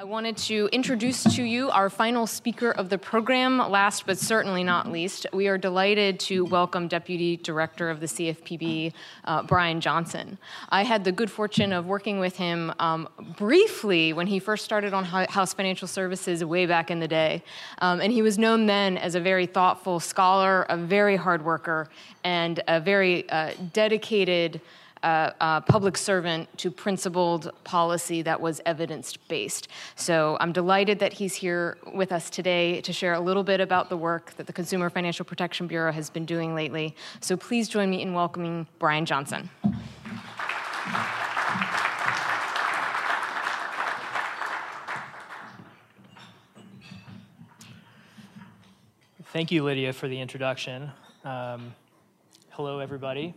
I 0.00 0.04
wanted 0.04 0.36
to 0.36 0.68
introduce 0.70 1.24
to 1.34 1.42
you 1.42 1.70
our 1.70 1.90
final 1.90 2.28
speaker 2.28 2.70
of 2.70 2.88
the 2.88 2.98
program, 2.98 3.58
last 3.58 4.06
but 4.06 4.16
certainly 4.16 4.62
not 4.62 4.92
least. 4.92 5.26
We 5.32 5.48
are 5.48 5.58
delighted 5.58 6.20
to 6.20 6.44
welcome 6.44 6.86
Deputy 6.86 7.36
Director 7.36 7.90
of 7.90 7.98
the 7.98 8.06
CFPB, 8.06 8.92
uh, 9.24 9.42
Brian 9.42 9.80
Johnson. 9.80 10.38
I 10.68 10.84
had 10.84 11.02
the 11.02 11.10
good 11.10 11.32
fortune 11.32 11.72
of 11.72 11.86
working 11.86 12.20
with 12.20 12.36
him 12.36 12.72
um, 12.78 13.08
briefly 13.36 14.12
when 14.12 14.28
he 14.28 14.38
first 14.38 14.64
started 14.64 14.94
on 14.94 15.02
House 15.02 15.52
Financial 15.52 15.88
Services 15.88 16.44
way 16.44 16.64
back 16.64 16.92
in 16.92 17.00
the 17.00 17.08
day. 17.08 17.42
Um, 17.78 18.00
and 18.00 18.12
he 18.12 18.22
was 18.22 18.38
known 18.38 18.66
then 18.66 18.98
as 18.98 19.16
a 19.16 19.20
very 19.20 19.46
thoughtful 19.46 19.98
scholar, 19.98 20.64
a 20.68 20.76
very 20.76 21.16
hard 21.16 21.44
worker, 21.44 21.88
and 22.22 22.62
a 22.68 22.78
very 22.78 23.28
uh, 23.30 23.50
dedicated 23.72 24.60
uh, 25.02 25.30
uh, 25.40 25.60
public 25.60 25.96
servant 25.96 26.48
to 26.58 26.70
principled 26.70 27.50
policy 27.64 28.22
that 28.22 28.40
was 28.40 28.60
evidence 28.66 29.16
based. 29.16 29.68
So 29.96 30.36
I'm 30.40 30.52
delighted 30.52 30.98
that 30.98 31.12
he's 31.12 31.34
here 31.34 31.78
with 31.94 32.12
us 32.12 32.30
today 32.30 32.80
to 32.82 32.92
share 32.92 33.14
a 33.14 33.20
little 33.20 33.44
bit 33.44 33.60
about 33.60 33.88
the 33.88 33.96
work 33.96 34.32
that 34.36 34.46
the 34.46 34.52
Consumer 34.52 34.90
Financial 34.90 35.24
Protection 35.24 35.66
Bureau 35.66 35.92
has 35.92 36.10
been 36.10 36.24
doing 36.24 36.54
lately. 36.54 36.94
So 37.20 37.36
please 37.36 37.68
join 37.68 37.90
me 37.90 38.02
in 38.02 38.14
welcoming 38.14 38.66
Brian 38.78 39.06
Johnson. 39.06 39.50
Thank 49.30 49.52
you, 49.52 49.62
Lydia, 49.62 49.92
for 49.92 50.08
the 50.08 50.18
introduction. 50.20 50.90
Um, 51.22 51.74
hello, 52.50 52.78
everybody. 52.78 53.34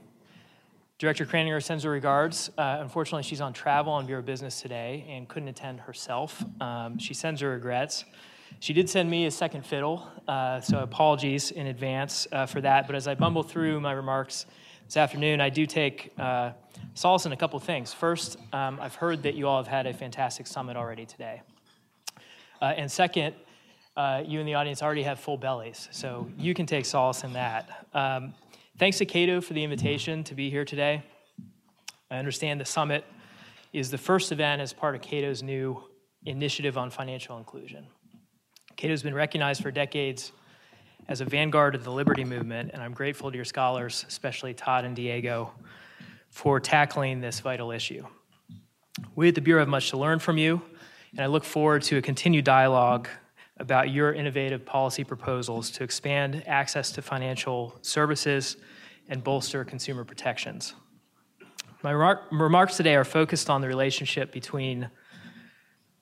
Director 1.01 1.25
Kraninger 1.25 1.63
sends 1.63 1.83
her 1.83 1.89
regards. 1.89 2.51
Uh, 2.59 2.77
unfortunately, 2.79 3.23
she's 3.23 3.41
on 3.41 3.53
travel 3.53 3.91
on 3.91 4.05
Bureau 4.05 4.21
Business 4.21 4.61
today 4.61 5.03
and 5.09 5.27
couldn't 5.27 5.49
attend 5.49 5.79
herself. 5.79 6.45
Um, 6.61 6.99
she 6.99 7.15
sends 7.15 7.41
her 7.41 7.49
regrets. 7.49 8.05
She 8.59 8.71
did 8.71 8.87
send 8.87 9.09
me 9.09 9.25
a 9.25 9.31
second 9.31 9.65
fiddle, 9.65 10.07
uh, 10.27 10.61
so 10.61 10.77
apologies 10.77 11.49
in 11.49 11.65
advance 11.65 12.27
uh, 12.31 12.45
for 12.45 12.61
that. 12.61 12.85
But 12.85 12.95
as 12.95 13.07
I 13.07 13.15
bumble 13.15 13.41
through 13.41 13.79
my 13.79 13.93
remarks 13.93 14.45
this 14.85 14.95
afternoon, 14.95 15.41
I 15.41 15.49
do 15.49 15.65
take 15.65 16.13
uh, 16.19 16.51
solace 16.93 17.25
in 17.25 17.31
a 17.31 17.37
couple 17.37 17.59
things. 17.59 17.91
First, 17.91 18.37
um, 18.53 18.79
I've 18.79 18.93
heard 18.93 19.23
that 19.23 19.33
you 19.33 19.47
all 19.47 19.57
have 19.57 19.65
had 19.65 19.87
a 19.87 19.93
fantastic 19.95 20.45
summit 20.45 20.77
already 20.77 21.07
today. 21.07 21.41
Uh, 22.61 22.75
and 22.77 22.91
second, 22.91 23.33
uh, 23.97 24.21
you 24.23 24.39
in 24.39 24.45
the 24.45 24.53
audience 24.53 24.83
already 24.83 25.01
have 25.01 25.19
full 25.19 25.37
bellies, 25.37 25.89
so 25.89 26.29
you 26.37 26.53
can 26.53 26.67
take 26.67 26.85
solace 26.85 27.23
in 27.23 27.33
that. 27.33 27.87
Um, 27.95 28.35
Thanks 28.81 28.97
to 28.97 29.05
Cato 29.05 29.41
for 29.41 29.53
the 29.53 29.63
invitation 29.63 30.23
to 30.23 30.33
be 30.33 30.49
here 30.49 30.65
today. 30.65 31.03
I 32.09 32.17
understand 32.17 32.59
the 32.59 32.65
summit 32.65 33.05
is 33.73 33.91
the 33.91 33.97
first 33.99 34.31
event 34.31 34.59
as 34.59 34.73
part 34.73 34.95
of 34.95 35.03
Cato's 35.03 35.43
new 35.43 35.83
initiative 36.25 36.79
on 36.79 36.89
financial 36.89 37.37
inclusion. 37.37 37.85
Cato's 38.77 39.03
been 39.03 39.13
recognized 39.13 39.61
for 39.61 39.69
decades 39.69 40.31
as 41.07 41.21
a 41.21 41.25
vanguard 41.25 41.75
of 41.75 41.83
the 41.83 41.91
liberty 41.91 42.23
movement, 42.23 42.71
and 42.73 42.81
I'm 42.81 42.93
grateful 42.93 43.29
to 43.29 43.35
your 43.35 43.45
scholars, 43.45 44.03
especially 44.07 44.55
Todd 44.55 44.83
and 44.83 44.95
Diego, 44.95 45.51
for 46.31 46.59
tackling 46.59 47.21
this 47.21 47.39
vital 47.39 47.69
issue. 47.69 48.03
We 49.15 49.27
at 49.27 49.35
the 49.35 49.41
Bureau 49.41 49.61
have 49.61 49.69
much 49.69 49.91
to 49.91 49.97
learn 49.97 50.17
from 50.17 50.39
you, 50.39 50.59
and 51.11 51.19
I 51.19 51.27
look 51.27 51.43
forward 51.43 51.83
to 51.83 51.97
a 51.97 52.01
continued 52.01 52.45
dialogue 52.45 53.07
about 53.61 53.91
your 53.91 54.11
innovative 54.11 54.65
policy 54.65 55.03
proposals 55.03 55.69
to 55.69 55.83
expand 55.83 56.43
access 56.47 56.91
to 56.91 57.01
financial 57.01 57.77
services 57.83 58.57
and 59.07 59.23
bolster 59.23 59.63
consumer 59.63 60.03
protections. 60.03 60.73
My 61.83 61.91
remarks 61.91 62.75
today 62.75 62.95
are 62.95 63.03
focused 63.03 63.49
on 63.49 63.61
the 63.61 63.67
relationship 63.67 64.31
between 64.31 64.89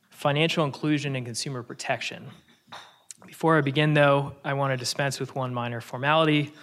financial 0.09 0.63
inclusion 0.63 1.17
and 1.17 1.25
consumer 1.25 1.61
protection. 1.61 2.27
Before 3.27 3.57
I 3.57 3.61
begin, 3.61 3.93
though, 3.93 4.33
I 4.43 4.53
want 4.53 4.71
to 4.71 4.77
dispense 4.77 5.19
with 5.19 5.35
one 5.35 5.53
minor 5.53 5.81
formality, 5.81 6.53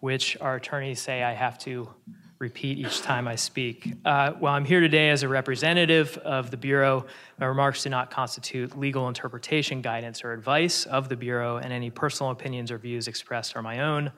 which 0.00 0.36
our 0.40 0.56
attorneys 0.56 1.00
say 1.00 1.22
I 1.22 1.34
have 1.34 1.58
to 1.60 1.90
repeat 2.38 2.78
each 2.78 3.02
time 3.02 3.26
I 3.26 3.34
speak. 3.34 3.94
Uh, 4.04 4.32
while 4.32 4.54
I'm 4.54 4.64
here 4.64 4.80
today 4.80 5.10
as 5.10 5.22
a 5.22 5.28
representative 5.28 6.16
of 6.18 6.50
the 6.50 6.56
Bureau, 6.56 7.04
my 7.38 7.46
remarks 7.46 7.82
do 7.82 7.90
not 7.90 8.10
constitute 8.10 8.78
legal 8.78 9.08
interpretation, 9.08 9.82
guidance, 9.82 10.22
or 10.22 10.32
advice 10.32 10.86
of 10.86 11.08
the 11.08 11.16
Bureau, 11.16 11.56
and 11.56 11.72
any 11.72 11.90
personal 11.90 12.30
opinions 12.30 12.70
or 12.70 12.78
views 12.78 13.08
expressed 13.08 13.56
are 13.56 13.62
my 13.62 13.80
own 13.80 14.12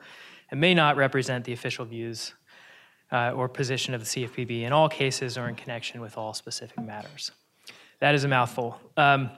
and 0.51 0.59
may 0.59 0.73
not 0.73 0.97
represent 0.97 1.45
the 1.45 1.53
official 1.53 1.85
views 1.85 2.33
uh, 3.11 3.31
or 3.31 3.49
position 3.49 3.93
of 3.93 4.01
the 4.01 4.05
CFPB 4.05 4.63
in 4.63 4.73
all 4.73 4.87
cases 4.87 5.37
or 5.37 5.49
in 5.49 5.55
connection 5.55 6.01
with 6.01 6.17
all 6.17 6.33
specific 6.33 6.79
matters. 6.79 7.31
That 7.99 8.15
is 8.15 8.23
a 8.23 8.27
mouthful. 8.27 8.79
Um, 8.97 9.31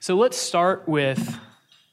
so 0.00 0.16
let's 0.16 0.36
start 0.36 0.88
with 0.88 1.38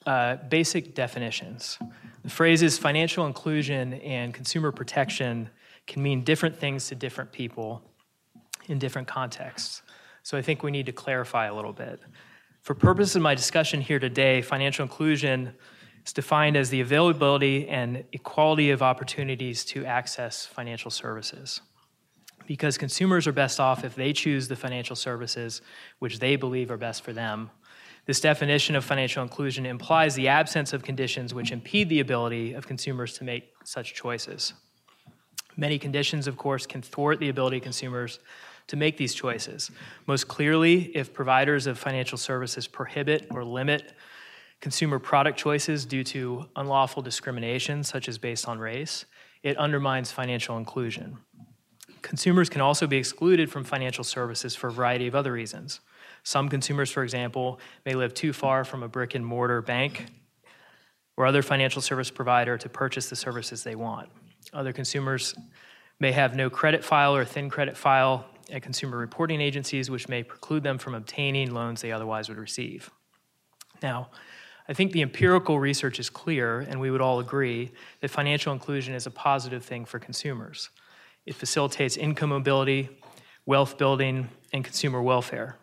uh, 0.05 0.37
basic 0.49 0.93
definitions. 0.93 1.79
The 2.23 2.29
phrases 2.29 2.77
financial 2.77 3.25
inclusion 3.25 3.93
and 3.95 4.33
consumer 4.33 4.71
protection 4.71 5.49
can 5.87 6.01
mean 6.01 6.23
different 6.23 6.57
things 6.57 6.87
to 6.87 6.95
different 6.95 7.31
people 7.31 7.81
in 8.67 8.79
different 8.79 9.07
contexts. 9.07 9.81
So 10.23 10.37
I 10.37 10.41
think 10.41 10.63
we 10.63 10.71
need 10.71 10.87
to 10.87 10.91
clarify 10.91 11.45
a 11.45 11.53
little 11.53 11.73
bit. 11.73 11.99
For 12.61 12.73
purposes 12.73 13.15
of 13.15 13.21
my 13.21 13.35
discussion 13.35 13.79
here 13.79 13.99
today, 13.99 14.41
financial 14.41 14.83
inclusion 14.83 15.53
is 16.03 16.13
defined 16.13 16.57
as 16.57 16.69
the 16.69 16.81
availability 16.81 17.67
and 17.67 18.03
equality 18.11 18.71
of 18.71 18.81
opportunities 18.81 19.63
to 19.65 19.85
access 19.85 20.45
financial 20.45 20.89
services. 20.89 21.61
Because 22.47 22.77
consumers 22.77 23.27
are 23.27 23.31
best 23.31 23.59
off 23.59 23.83
if 23.83 23.95
they 23.95 24.13
choose 24.13 24.47
the 24.47 24.55
financial 24.55 24.95
services 24.95 25.61
which 25.99 26.19
they 26.19 26.35
believe 26.35 26.71
are 26.71 26.77
best 26.77 27.03
for 27.03 27.13
them. 27.13 27.51
This 28.05 28.19
definition 28.19 28.75
of 28.75 28.85
financial 28.85 29.23
inclusion 29.23 29.65
implies 29.65 30.13
the 30.13 30.27
absence 30.27 30.73
of 30.73 30.83
conditions 30.83 31.33
which 31.33 31.51
impede 31.51 31.89
the 31.89 31.99
ability 31.99 32.53
of 32.53 32.67
consumers 32.67 33.13
to 33.17 33.23
make 33.23 33.51
such 33.63 33.95
choices. 33.95 34.53
Many 35.57 35.79
conditions, 35.79 36.27
of 36.27 36.37
course, 36.37 36.65
can 36.65 36.81
thwart 36.81 37.19
the 37.19 37.29
ability 37.29 37.57
of 37.57 37.63
consumers 37.63 38.19
to 38.67 38.75
make 38.75 38.97
these 38.97 39.13
choices. 39.13 39.71
Most 40.07 40.27
clearly, 40.27 40.95
if 40.95 41.13
providers 41.13 41.67
of 41.67 41.77
financial 41.77 42.17
services 42.17 42.67
prohibit 42.67 43.27
or 43.31 43.43
limit 43.43 43.93
consumer 44.61 44.97
product 44.97 45.37
choices 45.37 45.85
due 45.85 46.03
to 46.03 46.45
unlawful 46.55 47.03
discrimination, 47.03 47.83
such 47.83 48.09
as 48.09 48.17
based 48.17 48.47
on 48.47 48.57
race, 48.57 49.05
it 49.43 49.57
undermines 49.57 50.11
financial 50.11 50.57
inclusion. 50.57 51.17
Consumers 52.01 52.49
can 52.49 52.61
also 52.61 52.87
be 52.87 52.97
excluded 52.97 53.51
from 53.51 53.63
financial 53.63 54.03
services 54.03 54.55
for 54.55 54.67
a 54.67 54.71
variety 54.71 55.07
of 55.07 55.15
other 55.15 55.31
reasons. 55.31 55.81
Some 56.23 56.49
consumers, 56.49 56.89
for 56.89 57.03
example, 57.03 57.59
may 57.85 57.93
live 57.93 58.13
too 58.13 58.33
far 58.33 58.63
from 58.63 58.81
a 58.81 58.87
brick 58.87 59.13
and 59.13 59.25
mortar 59.25 59.61
bank 59.61 60.07
or 61.17 61.25
other 61.25 61.43
financial 61.43 61.81
service 61.81 62.09
provider 62.09 62.57
to 62.57 62.69
purchase 62.69 63.09
the 63.09 63.15
services 63.15 63.63
they 63.63 63.75
want. 63.75 64.09
Other 64.55 64.73
consumers 64.73 65.35
may 65.99 66.13
have 66.13 66.35
no 66.35 66.49
credit 66.49 66.83
file 66.83 67.15
or 67.15 67.25
thin 67.25 67.49
credit 67.49 67.75
file 67.75 68.25
at 68.51 68.61
consumer 68.61 68.97
reporting 68.97 69.41
agencies, 69.41 69.89
which 69.89 70.07
may 70.07 70.23
preclude 70.23 70.63
them 70.63 70.77
from 70.77 70.95
obtaining 70.95 71.53
loans 71.53 71.81
they 71.81 71.91
otherwise 71.91 72.29
would 72.29 72.37
receive. 72.37 72.89
Now, 73.83 74.09
I 74.67 74.73
think 74.73 74.93
the 74.93 75.01
empirical 75.01 75.59
research 75.59 75.99
is 75.99 76.09
clear, 76.09 76.59
and 76.59 76.79
we 76.79 76.89
would 76.89 77.01
all 77.01 77.19
agree 77.19 77.71
that 77.99 78.09
financial 78.09 78.53
inclusion 78.53 78.95
is 78.95 79.05
a 79.05 79.11
positive 79.11 79.63
thing 79.63 79.85
for 79.85 79.99
consumers. 79.99 80.69
It 81.25 81.35
facilitates 81.35 81.97
income 81.97 82.29
mobility, 82.29 82.89
wealth 83.45 83.77
building, 83.77 84.29
and 84.53 84.63
consumer 84.63 85.01
welfare. 85.01 85.57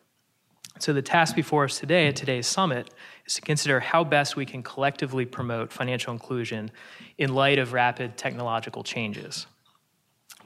So, 0.78 0.92
the 0.92 1.02
task 1.02 1.36
before 1.36 1.64
us 1.64 1.78
today 1.78 2.08
at 2.08 2.16
today's 2.16 2.46
summit 2.46 2.90
is 3.26 3.34
to 3.34 3.40
consider 3.40 3.78
how 3.78 4.04
best 4.04 4.36
we 4.36 4.46
can 4.46 4.62
collectively 4.62 5.24
promote 5.24 5.72
financial 5.72 6.12
inclusion 6.12 6.70
in 7.18 7.34
light 7.34 7.58
of 7.58 7.72
rapid 7.72 8.16
technological 8.16 8.82
changes. 8.82 9.46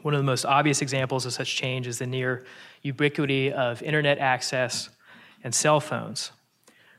One 0.02 0.14
of 0.14 0.18
the 0.18 0.24
most 0.24 0.44
obvious 0.44 0.82
examples 0.82 1.26
of 1.26 1.32
such 1.32 1.56
change 1.56 1.86
is 1.86 1.98
the 1.98 2.06
near 2.06 2.44
ubiquity 2.82 3.52
of 3.52 3.82
internet 3.82 4.18
access 4.18 4.88
and 5.42 5.54
cell 5.54 5.80
phones. 5.80 6.32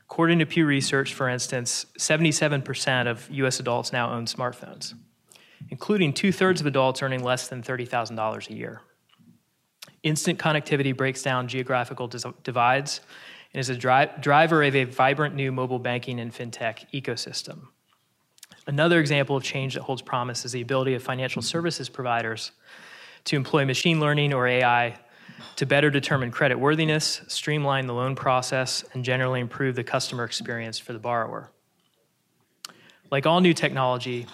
According 0.02 0.38
to 0.38 0.46
Pew 0.46 0.66
Research, 0.66 1.12
for 1.14 1.28
instance, 1.28 1.86
77% 1.98 3.06
of 3.06 3.28
US 3.30 3.60
adults 3.60 3.92
now 3.92 4.10
own 4.10 4.26
smartphones, 4.26 4.94
including 5.68 6.12
two 6.12 6.32
thirds 6.32 6.60
of 6.60 6.66
adults 6.66 7.02
earning 7.02 7.22
less 7.22 7.48
than 7.48 7.62
$30,000 7.62 8.48
a 8.48 8.54
year. 8.54 8.80
Instant 10.02 10.38
connectivity 10.38 10.96
breaks 10.96 11.22
down 11.22 11.48
geographical 11.48 12.08
divides 12.42 13.00
and 13.52 13.60
is 13.60 13.68
a 13.68 13.76
dri- 13.76 14.10
driver 14.20 14.62
of 14.62 14.76
a 14.76 14.84
vibrant 14.84 15.34
new 15.34 15.50
mobile 15.50 15.78
banking 15.78 16.20
and 16.20 16.32
fintech 16.32 16.86
ecosystem. 16.92 17.68
Another 18.66 19.00
example 19.00 19.36
of 19.36 19.42
change 19.42 19.74
that 19.74 19.82
holds 19.82 20.02
promise 20.02 20.44
is 20.44 20.52
the 20.52 20.60
ability 20.60 20.94
of 20.94 21.02
financial 21.02 21.42
services 21.42 21.88
providers 21.88 22.52
to 23.24 23.36
employ 23.36 23.64
machine 23.64 23.98
learning 23.98 24.32
or 24.32 24.46
AI 24.46 24.98
to 25.56 25.66
better 25.66 25.90
determine 25.90 26.30
credit 26.30 26.58
worthiness, 26.58 27.22
streamline 27.28 27.86
the 27.86 27.94
loan 27.94 28.14
process, 28.14 28.84
and 28.92 29.04
generally 29.04 29.40
improve 29.40 29.74
the 29.74 29.84
customer 29.84 30.24
experience 30.24 30.78
for 30.78 30.92
the 30.92 30.98
borrower. 30.98 31.50
Like 33.10 33.26
all 33.26 33.40
new 33.40 33.54
technology, 33.54 34.26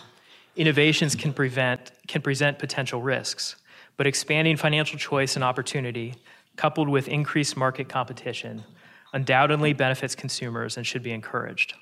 innovations 0.57 1.15
can, 1.15 1.33
prevent, 1.33 1.93
can 2.09 2.23
present 2.23 2.59
potential 2.59 3.01
risks, 3.01 3.57
but 3.96 4.06
expanding 4.06 4.56
financial 4.56 4.99
choice 4.99 5.37
and 5.37 5.44
opportunity, 5.44 6.14
coupled 6.56 6.88
with 6.88 7.08
increased 7.08 7.56
market 7.56 7.88
competition, 7.88 8.64
undoubtedly 9.12 9.73
benefits 9.73 10.14
consumers 10.14 10.76
and 10.76 10.87
should 10.87 11.02
be 11.02 11.12
encouraged. 11.12 11.75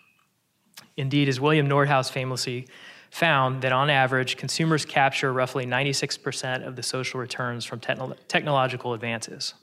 Indeed, 0.97 1.29
as 1.29 1.41
William 1.41 1.69
Nordhaus 1.69 2.11
famously 2.11 2.69
found, 3.11 3.63
that 3.63 3.73
on 3.73 3.91
average, 3.91 4.37
consumers 4.37 4.85
capture 4.85 5.33
roughly 5.33 5.67
96% 5.67 6.67
of 6.67 6.77
the 6.77 6.83
social 6.83 7.21
returns 7.21 7.65
from 7.65 7.81
techno- 7.81 8.17
technological 8.29 8.95
advances. 8.95 9.55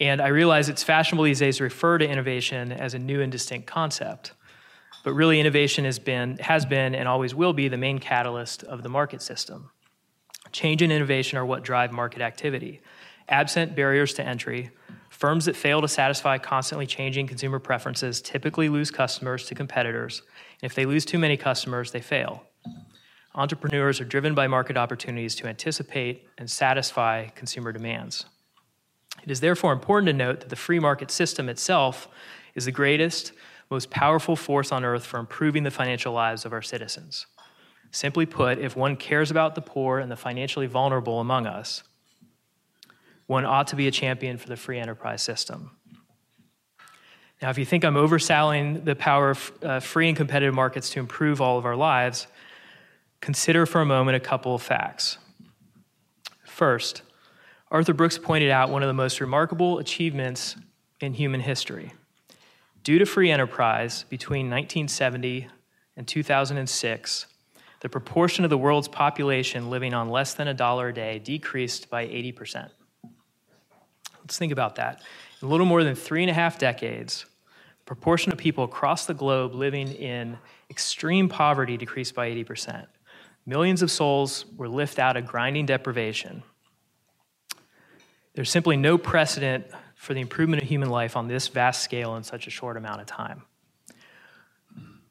And 0.00 0.20
I 0.20 0.28
realize 0.28 0.68
it's 0.68 0.82
fashionable 0.82 1.24
these 1.24 1.38
days 1.38 1.58
to 1.58 1.64
refer 1.64 1.98
to 1.98 2.08
innovation 2.08 2.72
as 2.72 2.94
a 2.94 2.98
new 2.98 3.20
and 3.20 3.30
distinct 3.30 3.66
concept. 3.68 4.32
But 5.04 5.12
really, 5.12 5.38
innovation 5.38 5.84
has 5.84 5.98
been, 5.98 6.38
has 6.38 6.64
been 6.66 6.94
and 6.94 7.08
always 7.08 7.34
will 7.34 7.52
be 7.52 7.68
the 7.68 7.76
main 7.76 7.98
catalyst 7.98 8.64
of 8.64 8.82
the 8.82 8.88
market 8.88 9.22
system. 9.22 9.70
Change 10.52 10.82
and 10.82 10.92
innovation 10.92 11.38
are 11.38 11.46
what 11.46 11.62
drive 11.62 11.92
market 11.92 12.22
activity. 12.22 12.80
Absent 13.28 13.74
barriers 13.74 14.12
to 14.14 14.26
entry, 14.26 14.70
firms 15.08 15.46
that 15.46 15.56
fail 15.56 15.80
to 15.80 15.88
satisfy 15.88 16.38
constantly 16.38 16.86
changing 16.86 17.26
consumer 17.26 17.58
preferences 17.58 18.20
typically 18.20 18.68
lose 18.68 18.90
customers 18.90 19.46
to 19.46 19.54
competitors. 19.54 20.22
And 20.60 20.70
if 20.70 20.74
they 20.74 20.84
lose 20.84 21.04
too 21.04 21.18
many 21.18 21.36
customers, 21.36 21.92
they 21.92 22.00
fail. 22.00 22.44
Entrepreneurs 23.34 24.00
are 24.00 24.04
driven 24.04 24.34
by 24.34 24.46
market 24.46 24.76
opportunities 24.76 25.34
to 25.36 25.46
anticipate 25.46 26.26
and 26.36 26.50
satisfy 26.50 27.28
consumer 27.28 27.72
demands. 27.72 28.26
It 29.22 29.30
is 29.30 29.40
therefore 29.40 29.72
important 29.72 30.08
to 30.08 30.12
note 30.12 30.40
that 30.40 30.50
the 30.50 30.56
free 30.56 30.78
market 30.78 31.10
system 31.10 31.48
itself 31.48 32.08
is 32.54 32.66
the 32.66 32.72
greatest, 32.72 33.32
most 33.70 33.90
powerful 33.90 34.36
force 34.36 34.70
on 34.70 34.84
earth 34.84 35.06
for 35.06 35.18
improving 35.18 35.62
the 35.62 35.70
financial 35.70 36.12
lives 36.12 36.44
of 36.44 36.52
our 36.52 36.60
citizens. 36.60 37.26
Simply 37.92 38.24
put, 38.24 38.58
if 38.58 38.74
one 38.74 38.96
cares 38.96 39.30
about 39.30 39.54
the 39.54 39.60
poor 39.60 39.98
and 39.98 40.10
the 40.10 40.16
financially 40.16 40.66
vulnerable 40.66 41.20
among 41.20 41.46
us, 41.46 41.82
one 43.26 43.44
ought 43.44 43.68
to 43.68 43.76
be 43.76 43.86
a 43.86 43.90
champion 43.90 44.38
for 44.38 44.48
the 44.48 44.56
free 44.56 44.78
enterprise 44.78 45.22
system. 45.22 45.76
Now, 47.42 47.50
if 47.50 47.58
you 47.58 47.66
think 47.66 47.84
I'm 47.84 47.94
overselling 47.94 48.84
the 48.84 48.96
power 48.96 49.30
of 49.30 49.52
uh, 49.62 49.80
free 49.80 50.08
and 50.08 50.16
competitive 50.16 50.54
markets 50.54 50.88
to 50.90 51.00
improve 51.00 51.40
all 51.42 51.58
of 51.58 51.66
our 51.66 51.76
lives, 51.76 52.26
consider 53.20 53.66
for 53.66 53.82
a 53.82 53.86
moment 53.86 54.16
a 54.16 54.20
couple 54.20 54.54
of 54.54 54.62
facts. 54.62 55.18
First, 56.44 57.02
Arthur 57.70 57.92
Brooks 57.92 58.16
pointed 58.16 58.50
out 58.50 58.70
one 58.70 58.82
of 58.82 58.86
the 58.86 58.94
most 58.94 59.20
remarkable 59.20 59.78
achievements 59.78 60.56
in 61.00 61.12
human 61.14 61.40
history. 61.40 61.92
Due 62.84 62.98
to 62.98 63.06
free 63.06 63.30
enterprise, 63.30 64.04
between 64.08 64.48
1970 64.48 65.48
and 65.96 66.08
2006, 66.08 67.26
the 67.82 67.88
proportion 67.88 68.42
of 68.42 68.50
the 68.50 68.58
world's 68.58 68.88
population 68.88 69.70
living 69.70 69.92
on 69.94 70.08
less 70.08 70.34
than 70.34 70.48
a 70.48 70.54
dollar 70.54 70.88
a 70.88 70.94
day 70.94 71.18
decreased 71.18 71.90
by 71.90 72.06
80%. 72.06 72.70
Let's 74.20 74.38
think 74.38 74.52
about 74.52 74.76
that. 74.76 75.02
In 75.40 75.48
a 75.48 75.50
little 75.50 75.66
more 75.66 75.84
than 75.84 75.94
three 75.94 76.22
and 76.22 76.30
a 76.30 76.34
half 76.34 76.58
decades, 76.58 77.26
the 77.80 77.84
proportion 77.84 78.32
of 78.32 78.38
people 78.38 78.64
across 78.64 79.06
the 79.06 79.14
globe 79.14 79.54
living 79.54 79.92
in 79.92 80.38
extreme 80.70 81.28
poverty 81.28 81.76
decreased 81.76 82.14
by 82.14 82.30
80%. 82.30 82.86
Millions 83.44 83.82
of 83.82 83.90
souls 83.90 84.46
were 84.56 84.68
lifted 84.68 85.00
out 85.00 85.16
of 85.16 85.26
grinding 85.26 85.66
deprivation 85.66 86.42
there's 88.34 88.50
simply 88.50 88.76
no 88.76 88.96
precedent 88.96 89.66
for 89.94 90.14
the 90.14 90.20
improvement 90.20 90.62
of 90.62 90.68
human 90.68 90.90
life 90.90 91.16
on 91.16 91.28
this 91.28 91.48
vast 91.48 91.82
scale 91.82 92.16
in 92.16 92.22
such 92.22 92.46
a 92.46 92.50
short 92.50 92.76
amount 92.76 93.00
of 93.00 93.06
time. 93.06 93.42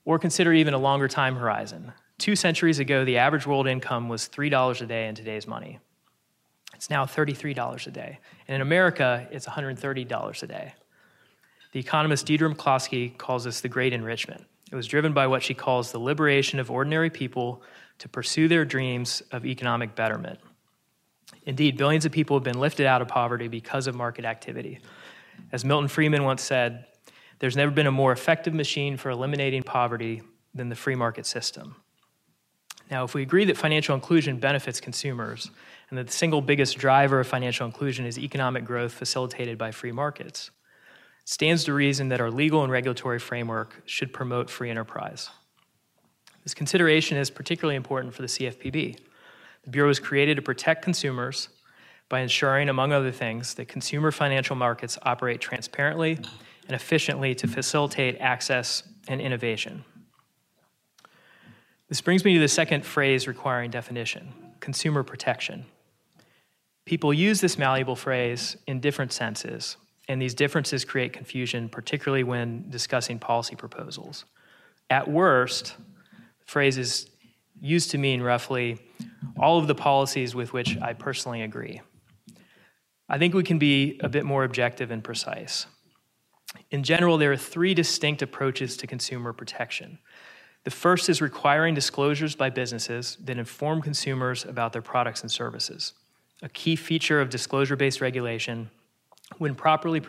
Or 0.05 0.17
consider 0.17 0.51
even 0.53 0.73
a 0.73 0.79
longer 0.79 1.07
time 1.07 1.35
horizon. 1.35 1.93
Two 2.21 2.35
centuries 2.35 2.77
ago, 2.77 3.03
the 3.03 3.17
average 3.17 3.47
world 3.47 3.67
income 3.67 4.07
was 4.07 4.29
$3 4.29 4.81
a 4.81 4.85
day 4.85 5.07
in 5.07 5.15
today's 5.15 5.47
money. 5.47 5.79
It's 6.75 6.87
now 6.87 7.03
$33 7.03 7.87
a 7.87 7.89
day. 7.89 8.19
And 8.47 8.53
in 8.53 8.61
America, 8.61 9.27
it's 9.31 9.47
$130 9.47 10.43
a 10.43 10.45
day. 10.45 10.75
The 11.71 11.79
economist 11.79 12.27
Deirdre 12.27 12.53
McCloskey 12.53 13.17
calls 13.17 13.45
this 13.45 13.61
the 13.61 13.69
Great 13.69 13.91
Enrichment. 13.91 14.45
It 14.71 14.75
was 14.75 14.85
driven 14.85 15.13
by 15.13 15.25
what 15.25 15.41
she 15.41 15.55
calls 15.55 15.91
the 15.91 15.97
liberation 15.97 16.59
of 16.59 16.69
ordinary 16.69 17.09
people 17.09 17.63
to 17.97 18.07
pursue 18.07 18.47
their 18.47 18.65
dreams 18.65 19.23
of 19.31 19.43
economic 19.43 19.95
betterment. 19.95 20.37
Indeed, 21.47 21.75
billions 21.75 22.05
of 22.05 22.11
people 22.11 22.37
have 22.37 22.43
been 22.43 22.59
lifted 22.59 22.85
out 22.85 23.01
of 23.01 23.07
poverty 23.07 23.47
because 23.47 23.87
of 23.87 23.95
market 23.95 24.25
activity. 24.25 24.77
As 25.51 25.65
Milton 25.65 25.87
Friedman 25.87 26.23
once 26.23 26.43
said, 26.43 26.85
there's 27.39 27.57
never 27.57 27.71
been 27.71 27.87
a 27.87 27.91
more 27.91 28.11
effective 28.11 28.53
machine 28.53 28.95
for 28.95 29.09
eliminating 29.09 29.63
poverty 29.63 30.21
than 30.53 30.69
the 30.69 30.75
free 30.75 30.93
market 30.93 31.25
system. 31.25 31.77
Now, 32.91 33.05
if 33.05 33.13
we 33.13 33.21
agree 33.21 33.45
that 33.45 33.55
financial 33.55 33.95
inclusion 33.95 34.37
benefits 34.37 34.81
consumers 34.81 35.49
and 35.89 35.97
that 35.97 36.07
the 36.07 36.13
single 36.13 36.41
biggest 36.41 36.77
driver 36.77 37.21
of 37.21 37.27
financial 37.27 37.65
inclusion 37.65 38.05
is 38.05 38.19
economic 38.19 38.65
growth 38.65 38.91
facilitated 38.91 39.57
by 39.57 39.71
free 39.71 39.93
markets, 39.93 40.51
it 41.21 41.29
stands 41.29 41.63
to 41.63 41.73
reason 41.73 42.09
that 42.09 42.19
our 42.19 42.29
legal 42.29 42.63
and 42.63 42.71
regulatory 42.71 43.17
framework 43.17 43.81
should 43.85 44.11
promote 44.11 44.49
free 44.49 44.69
enterprise. 44.69 45.29
This 46.43 46.53
consideration 46.53 47.17
is 47.17 47.29
particularly 47.29 47.77
important 47.77 48.13
for 48.13 48.23
the 48.23 48.27
CFPB. 48.27 48.97
The 49.63 49.69
Bureau 49.69 49.87
was 49.87 49.99
created 49.99 50.35
to 50.35 50.41
protect 50.41 50.83
consumers 50.83 51.47
by 52.09 52.19
ensuring, 52.19 52.67
among 52.67 52.91
other 52.91 53.11
things, 53.11 53.53
that 53.53 53.69
consumer 53.69 54.11
financial 54.11 54.57
markets 54.57 54.97
operate 55.03 55.39
transparently 55.39 56.19
and 56.67 56.75
efficiently 56.75 57.35
to 57.35 57.47
facilitate 57.47 58.19
access 58.19 58.83
and 59.07 59.21
innovation. 59.21 59.85
This 61.91 61.99
brings 61.99 62.23
me 62.23 62.35
to 62.35 62.39
the 62.39 62.47
second 62.47 62.85
phrase 62.85 63.27
requiring 63.27 63.69
definition 63.69 64.33
consumer 64.61 65.03
protection. 65.03 65.65
People 66.85 67.13
use 67.13 67.41
this 67.41 67.57
malleable 67.57 67.97
phrase 67.97 68.55
in 68.65 68.79
different 68.79 69.11
senses, 69.11 69.75
and 70.07 70.21
these 70.21 70.33
differences 70.33 70.85
create 70.85 71.11
confusion, 71.11 71.67
particularly 71.67 72.23
when 72.23 72.69
discussing 72.69 73.19
policy 73.19 73.57
proposals. 73.57 74.23
At 74.89 75.11
worst, 75.11 75.75
the 76.39 76.45
phrase 76.45 76.77
is 76.77 77.09
used 77.59 77.91
to 77.91 77.97
mean 77.97 78.21
roughly 78.21 78.79
all 79.37 79.59
of 79.59 79.67
the 79.67 79.75
policies 79.75 80.33
with 80.33 80.53
which 80.53 80.77
I 80.77 80.93
personally 80.93 81.41
agree. 81.41 81.81
I 83.09 83.17
think 83.17 83.33
we 83.33 83.43
can 83.43 83.59
be 83.59 83.99
a 84.01 84.07
bit 84.07 84.23
more 84.23 84.45
objective 84.45 84.91
and 84.91 85.03
precise. 85.03 85.65
In 86.69 86.83
general, 86.83 87.17
there 87.17 87.33
are 87.33 87.37
three 87.37 87.73
distinct 87.73 88.21
approaches 88.21 88.77
to 88.77 88.87
consumer 88.87 89.33
protection. 89.33 89.99
The 90.63 90.71
first 90.71 91.09
is 91.09 91.21
requiring 91.21 91.73
disclosures 91.73 92.35
by 92.35 92.51
businesses 92.51 93.17
that 93.23 93.37
inform 93.37 93.81
consumers 93.81 94.45
about 94.45 94.73
their 94.73 94.81
products 94.81 95.21
and 95.21 95.31
services. 95.31 95.93
A 96.43 96.49
key 96.49 96.75
feature 96.75 97.19
of 97.19 97.29
disclosure 97.29 97.75
based 97.75 97.99
regulation, 97.99 98.69
when 99.39 99.55
properly 99.55 100.01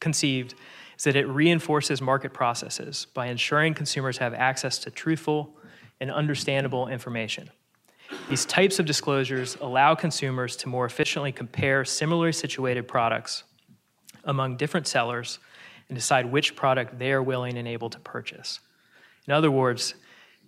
conceived, 0.00 0.54
is 0.96 1.04
that 1.04 1.16
it 1.16 1.28
reinforces 1.28 2.02
market 2.02 2.32
processes 2.32 3.06
by 3.14 3.26
ensuring 3.26 3.74
consumers 3.74 4.18
have 4.18 4.34
access 4.34 4.78
to 4.78 4.90
truthful 4.90 5.56
and 6.00 6.10
understandable 6.10 6.88
information. 6.88 7.50
These 8.28 8.44
types 8.46 8.80
of 8.80 8.86
disclosures 8.86 9.56
allow 9.60 9.94
consumers 9.94 10.56
to 10.56 10.68
more 10.68 10.86
efficiently 10.86 11.30
compare 11.30 11.84
similarly 11.84 12.32
situated 12.32 12.88
products 12.88 13.44
among 14.24 14.56
different 14.56 14.88
sellers 14.88 15.38
and 15.88 15.96
decide 15.96 16.26
which 16.26 16.56
product 16.56 16.98
they 16.98 17.12
are 17.12 17.22
willing 17.22 17.56
and 17.56 17.68
able 17.68 17.90
to 17.90 17.98
purchase. 18.00 18.58
In 19.26 19.32
other 19.32 19.50
words, 19.50 19.94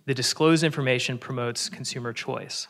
the 0.05 0.13
disclosed 0.13 0.63
information 0.63 1.17
promotes 1.17 1.69
consumer 1.69 2.13
choice. 2.13 2.67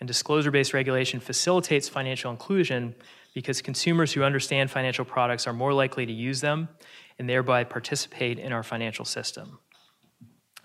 And 0.00 0.06
disclosure 0.06 0.50
based 0.50 0.72
regulation 0.72 1.20
facilitates 1.20 1.88
financial 1.88 2.30
inclusion 2.30 2.94
because 3.34 3.60
consumers 3.60 4.12
who 4.12 4.22
understand 4.22 4.70
financial 4.70 5.04
products 5.04 5.46
are 5.46 5.52
more 5.52 5.72
likely 5.74 6.06
to 6.06 6.12
use 6.12 6.40
them 6.40 6.68
and 7.18 7.28
thereby 7.28 7.64
participate 7.64 8.38
in 8.38 8.52
our 8.52 8.62
financial 8.62 9.04
system. 9.04 9.58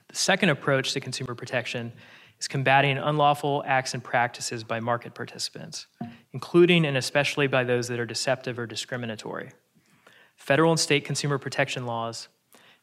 The 0.07 0.15
second 0.15 0.49
approach 0.49 0.93
to 0.93 1.01
consumer 1.01 1.35
protection 1.35 1.91
is 2.39 2.47
combating 2.47 2.97
unlawful 2.97 3.63
acts 3.67 3.93
and 3.93 4.03
practices 4.03 4.63
by 4.63 4.79
market 4.79 5.13
participants, 5.13 5.87
including 6.33 6.85
and 6.85 6.95
especially 6.95 7.47
by 7.47 7.65
those 7.65 7.89
that 7.89 7.99
are 7.99 8.05
deceptive 8.05 8.57
or 8.57 8.65
discriminatory. 8.65 9.51
Federal 10.37 10.71
and 10.71 10.79
state 10.79 11.03
consumer 11.03 11.37
protection 11.37 11.85
laws 11.85 12.29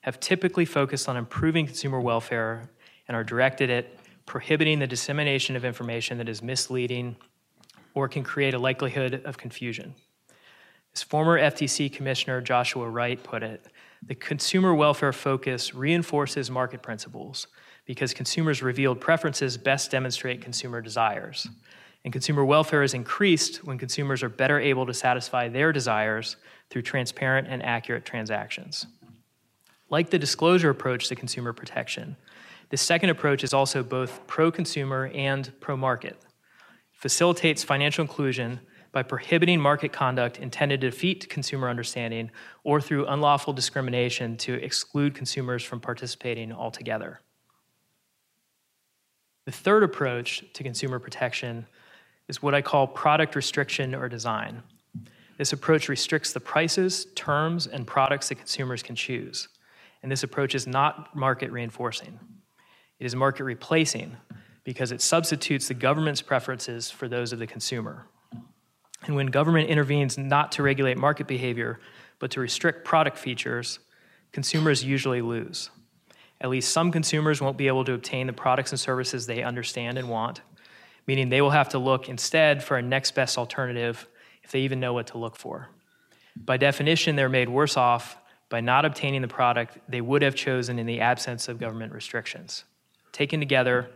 have 0.03 0.21
typically 0.21 0.65
focused 0.65 1.09
on 1.09 1.17
improving 1.17 1.67
consumer 1.67 2.01
welfare 2.01 2.71
and 3.13 3.21
are 3.21 3.25
directed 3.25 3.69
at 3.69 3.89
prohibiting 4.25 4.79
the 4.79 4.87
dissemination 4.87 5.55
of 5.55 5.67
information 5.67 6.17
that 6.17 6.31
is 6.31 6.43
misleading 6.43 7.15
or 7.93 8.09
can 8.09 8.23
create 8.23 8.55
a 8.55 8.59
likelihood 8.59 9.21
of 9.27 9.37
confusion. 9.37 9.95
As 10.95 11.03
former 11.03 11.39
FTC 11.39 11.93
Commissioner 11.93 12.41
Joshua 12.41 12.89
Wright 12.89 13.23
put 13.23 13.43
it, 13.43 13.67
the 14.07 14.15
consumer 14.15 14.75
welfare 14.75 15.13
focus 15.13 15.75
reinforces 15.75 16.51
market 16.51 16.81
principles 16.81 17.49
because 17.85 18.15
consumers' 18.15 18.63
revealed 18.63 18.99
preferences 18.99 19.59
best 19.59 19.91
demonstrate 19.91 20.41
consumer 20.41 20.81
desires. 20.81 21.47
And 22.05 22.15
consumer 22.15 22.47
welfare 22.47 22.83
is 22.83 22.95
increased 22.95 23.63
when 23.63 23.77
consumers 23.77 24.23
are 24.23 24.31
better 24.31 24.59
able 24.59 24.87
to 24.87 24.95
satisfy 24.95 25.49
their 25.49 25.71
desires 25.71 26.37
through 26.71 26.83
transparent 26.83 27.47
and 27.47 27.63
accurate 27.63 28.07
transactions. 28.07 28.87
Like 29.91 30.09
the 30.09 30.19
disclosure 30.19 30.71
approach 30.71 31.09
to 31.09 31.15
consumer 31.15 31.53
protection, 31.53 32.17
this 32.73 32.81
second 32.81 33.11
approach 33.11 33.45
is 33.45 33.53
also 33.53 33.83
both 33.83 34.27
pro 34.27 34.51
consumer 34.51 35.11
and 35.13 35.53
pro 35.61 35.77
market. 35.77 36.15
It 36.15 36.25
facilitates 36.95 37.63
financial 37.63 38.01
inclusion 38.01 38.61
by 38.93 39.03
prohibiting 39.03 39.61
market 39.61 39.93
conduct 39.93 40.39
intended 40.39 40.81
to 40.81 40.89
defeat 40.89 41.29
consumer 41.29 41.69
understanding 41.69 42.31
or 42.65 42.81
through 42.81 43.09
unlawful 43.09 43.53
discrimination 43.53 44.39
to 44.39 44.55
exclude 44.55 45.15
consumers 45.15 45.63
from 45.63 45.81
participating 45.81 46.51
altogether. 46.51 47.21
The 49.45 49.53
third 49.53 49.83
approach 49.83 50.43
to 50.55 50.63
consumer 50.63 50.99
protection 50.99 51.67
is 52.27 52.43
what 52.43 52.55
I 52.55 52.63
call 52.63 52.87
product 52.87 53.37
restriction 53.37 53.95
or 53.95 54.09
design. 54.09 54.63
This 55.37 55.53
approach 55.53 55.91
restricts 55.91 56.33
the 56.33 56.41
prices, 56.41 57.07
terms, 57.17 57.67
and 57.67 57.87
products 57.87 58.31
that 58.31 58.37
consumers 58.37 58.83
can 58.83 58.97
choose. 58.97 59.49
And 60.03 60.11
this 60.11 60.23
approach 60.23 60.55
is 60.55 60.67
not 60.67 61.15
market 61.15 61.51
reinforcing. 61.51 62.19
It 63.03 63.07
is 63.07 63.17
market 63.17 63.43
replacing 63.43 64.17
because 64.63 64.93
it 64.93 65.01
substitutes 65.01 65.67
the 65.67 65.75
government's 65.75 66.23
preferences 66.23 66.89
for 66.89 67.09
those 67.09 67.33
of 67.33 67.41
the 67.41 67.49
consumer. 67.49 68.07
And 69.03 69.17
when 69.17 69.27
government 69.27 69.71
intervenes 69.71 70.17
not 70.17 70.53
to 70.53 70.63
regulate 70.63 70.97
market 70.97 71.27
behavior, 71.27 71.81
but 72.21 72.31
to 72.31 72.41
restrict 72.41 72.85
product 72.85 73.19
features, 73.19 73.81
consumers 74.31 74.85
usually 74.85 75.21
lose. 75.21 75.69
At 76.41 76.49
least 76.49 76.73
some 76.73 76.93
consumers 76.93 77.41
won't 77.41 77.57
be 77.57 77.67
able 77.67 77.85
to 77.87 77.93
obtain 77.93 78.29
the 78.29 78.33
products 78.33 78.71
and 78.71 78.79
services 78.79 79.27
they 79.27 79.43
understand 79.43 79.99
and 79.99 80.09
want, 80.09 80.41
meaning 81.05 81.29
they 81.29 81.41
will 81.41 81.51
have 81.51 81.71
to 81.71 81.81
look 81.81 82.09
instead 82.09 82.63
for 82.63 82.77
a 82.77 82.83
next 82.83 83.17
best 83.17 83.37
alternative 83.37 84.07
if 84.45 84.53
they 84.53 84.61
even 84.61 84.79
know 84.79 84.93
what 84.93 85.09
to 85.09 85.19
look 85.19 85.35
for. 85.35 85.71
By 86.37 86.57
definition, 86.57 87.17
they're 87.17 87.29
made 87.29 87.49
worse 87.49 87.77
off 87.77 88.17
by 88.49 88.61
not 88.61 88.85
obtaining 88.85 89.23
the 89.23 89.27
product 89.27 89.77
they 89.89 90.01
would 90.01 90.23
have 90.23 90.37
chosen 90.37 90.79
in 90.79 90.87
the 90.87 91.01
absence 91.01 91.49
of 91.49 91.59
government 91.59 91.93
restrictions. 91.93 92.63
Taken 93.13 93.41
together, 93.41 93.91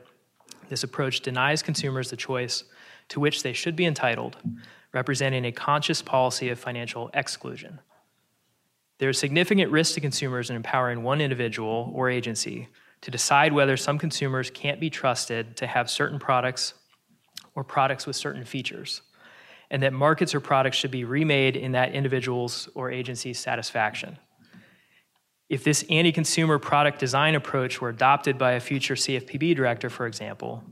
this 0.69 0.85
approach 0.85 1.21
denies 1.21 1.63
consumers 1.63 2.11
the 2.11 2.17
choice 2.17 2.65
to 3.09 3.21
which 3.21 3.43
they 3.43 3.53
should 3.53 3.77
be 3.77 3.87
entitled, 3.87 4.37
representing 4.93 5.45
a 5.45 5.53
conscious 5.53 6.03
policy 6.03 6.49
of 6.49 6.59
financial 6.59 7.11
exclusion. 7.15 7.81
There 8.99 9.11
is 9.11 9.19
significant 9.19 9.71
risk 9.71 9.95
to 9.95 10.01
consumers 10.01 10.51
in 10.51 10.57
empowering 10.57 11.03
one 11.03 11.21
individual 11.21 11.93
or 11.95 12.09
agency 12.09 12.69
to 13.03 13.11
decide 13.11 13.53
whether 13.53 13.77
some 13.77 13.99
consumers 13.99 14.51
can't 14.51 14.81
be 14.81 14.91
trusted 14.91 15.57
to 15.59 15.67
have 15.67 15.91
certain 15.91 16.19
products 16.19 16.75
or 17.55 17.63
products 17.63 18.07
with 18.07 18.17
certain 18.17 18.45
features, 18.45 19.03
and 19.71 19.83
that 19.83 19.93
markets 19.93 20.35
or 20.35 20.41
products 20.41 20.77
should 20.77 20.91
be 20.91 21.05
remade 21.05 21.57
in 21.57 21.73
that 21.73 21.93
individual's 21.93 22.69
or 22.75 22.91
agency's 22.91 23.39
satisfaction. 23.39 24.19
If 25.49 25.63
this 25.63 25.85
anti 25.89 26.11
consumer 26.11 26.59
product 26.59 26.99
design 26.99 27.37
approach 27.37 27.81
were 27.81 27.89
adopted 27.89 28.37
by 28.37 28.53
a 28.53 28.61
future 28.61 28.95
CFPB 28.95 29.55
director, 29.55 29.89
for 29.89 30.07
example, 30.07 30.65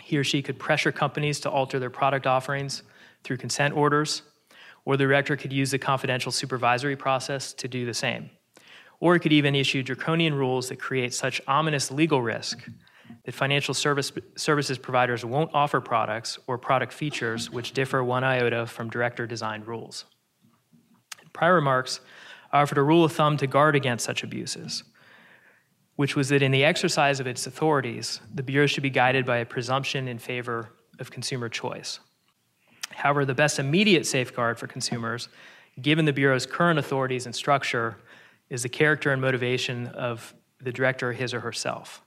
he 0.00 0.16
or 0.18 0.24
she 0.24 0.42
could 0.42 0.58
pressure 0.58 0.90
companies 0.90 1.38
to 1.40 1.50
alter 1.50 1.78
their 1.78 1.90
product 1.90 2.26
offerings 2.26 2.82
through 3.22 3.36
consent 3.36 3.74
orders, 3.76 4.22
or 4.84 4.96
the 4.96 5.04
director 5.04 5.36
could 5.36 5.52
use 5.52 5.70
the 5.70 5.78
confidential 5.78 6.32
supervisory 6.32 6.96
process 6.96 7.52
to 7.54 7.68
do 7.68 7.86
the 7.86 7.94
same. 7.94 8.30
Or 8.98 9.14
it 9.14 9.20
could 9.20 9.32
even 9.32 9.54
issue 9.54 9.82
draconian 9.84 10.34
rules 10.34 10.68
that 10.68 10.80
create 10.80 11.14
such 11.14 11.40
ominous 11.46 11.90
legal 11.90 12.22
risk 12.22 12.68
that 13.24 13.34
financial 13.34 13.74
service, 13.74 14.10
services 14.36 14.78
providers 14.78 15.24
won't 15.24 15.50
offer 15.54 15.80
products 15.80 16.38
or 16.48 16.58
product 16.58 16.92
features 16.92 17.50
which 17.50 17.72
differ 17.72 18.02
one 18.02 18.24
iota 18.24 18.66
from 18.66 18.90
director 18.90 19.26
designed 19.26 19.66
rules. 19.66 20.06
In 21.22 21.28
prior 21.32 21.54
remarks, 21.54 22.00
Offered 22.52 22.78
a 22.78 22.82
rule 22.82 23.04
of 23.04 23.12
thumb 23.12 23.36
to 23.38 23.46
guard 23.46 23.74
against 23.74 24.04
such 24.04 24.22
abuses, 24.22 24.84
which 25.96 26.16
was 26.16 26.28
that 26.28 26.42
in 26.42 26.52
the 26.52 26.64
exercise 26.64 27.18
of 27.20 27.26
its 27.26 27.46
authorities, 27.46 28.20
the 28.34 28.42
Bureau 28.42 28.66
should 28.66 28.82
be 28.82 28.90
guided 28.90 29.24
by 29.24 29.38
a 29.38 29.46
presumption 29.46 30.08
in 30.08 30.18
favor 30.18 30.70
of 30.98 31.10
consumer 31.10 31.48
choice. 31.48 32.00
However, 32.90 33.24
the 33.24 33.34
best 33.34 33.58
immediate 33.58 34.06
safeguard 34.06 34.58
for 34.58 34.66
consumers, 34.66 35.28
given 35.80 36.04
the 36.04 36.12
Bureau's 36.12 36.44
current 36.44 36.78
authorities 36.78 37.24
and 37.24 37.34
structure, 37.34 37.96
is 38.50 38.62
the 38.62 38.68
character 38.68 39.12
and 39.12 39.22
motivation 39.22 39.86
of 39.88 40.34
the 40.60 40.72
director, 40.72 41.12
his 41.12 41.32
or 41.32 41.40
herself. 41.40 42.02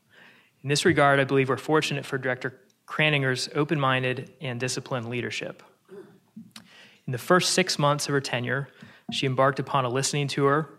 In 0.61 0.69
this 0.69 0.85
regard, 0.85 1.19
I 1.19 1.23
believe 1.23 1.49
we're 1.49 1.57
fortunate 1.57 2.05
for 2.05 2.17
Director 2.17 2.61
Kraninger's 2.87 3.49
open 3.55 3.79
minded 3.79 4.33
and 4.41 4.59
disciplined 4.59 5.09
leadership. 5.09 5.63
In 7.07 7.11
the 7.11 7.17
first 7.17 7.53
six 7.53 7.77
months 7.79 8.07
of 8.07 8.13
her 8.13 8.21
tenure, 8.21 8.69
she 9.12 9.25
embarked 9.25 9.59
upon 9.59 9.85
a 9.85 9.89
listening 9.89 10.27
tour 10.27 10.69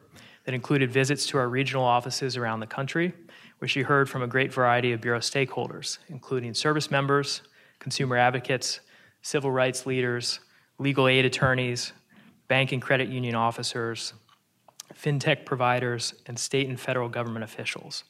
that 0.45 0.55
included 0.55 0.91
visits 0.91 1.27
to 1.27 1.39
our 1.39 1.49
regional 1.49 1.85
offices 1.85 2.37
around 2.37 2.61
the 2.61 2.67
country, 2.67 3.13
where 3.59 3.69
she 3.69 3.83
heard 3.83 4.09
from 4.09 4.23
a 4.23 4.27
great 4.27 4.53
variety 4.53 4.93
of 4.93 5.01
Bureau 5.01 5.19
stakeholders, 5.19 5.99
including 6.09 6.55
service 6.55 6.91
members, 6.91 7.43
consumer 7.79 8.17
advocates, 8.17 8.81
civil 9.23 9.51
rights 9.51 9.87
leaders, 9.87 10.41
legal 10.79 11.09
aid 11.09 11.25
attorneys, 11.25 11.93
bank 12.49 12.73
and 12.73 12.83
credit 12.83 13.09
union 13.09 13.35
officers, 13.35 14.13
fintech 14.95 15.45
providers, 15.45 16.15
and 16.27 16.39
state 16.39 16.69
and 16.69 16.79
federal 16.79 17.09
government 17.09 17.45
officials. 17.45 18.05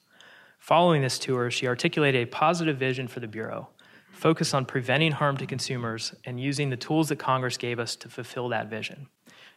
Following 0.58 1.02
this 1.02 1.18
tour, 1.18 1.50
she 1.50 1.66
articulated 1.66 2.22
a 2.22 2.30
positive 2.30 2.76
vision 2.76 3.08
for 3.08 3.20
the 3.20 3.28
Bureau, 3.28 3.68
focused 4.10 4.54
on 4.54 4.64
preventing 4.64 5.12
harm 5.12 5.36
to 5.36 5.46
consumers 5.46 6.14
and 6.24 6.40
using 6.40 6.70
the 6.70 6.76
tools 6.76 7.08
that 7.08 7.16
Congress 7.16 7.56
gave 7.56 7.78
us 7.78 7.96
to 7.96 8.08
fulfill 8.08 8.48
that 8.48 8.68
vision. 8.68 9.08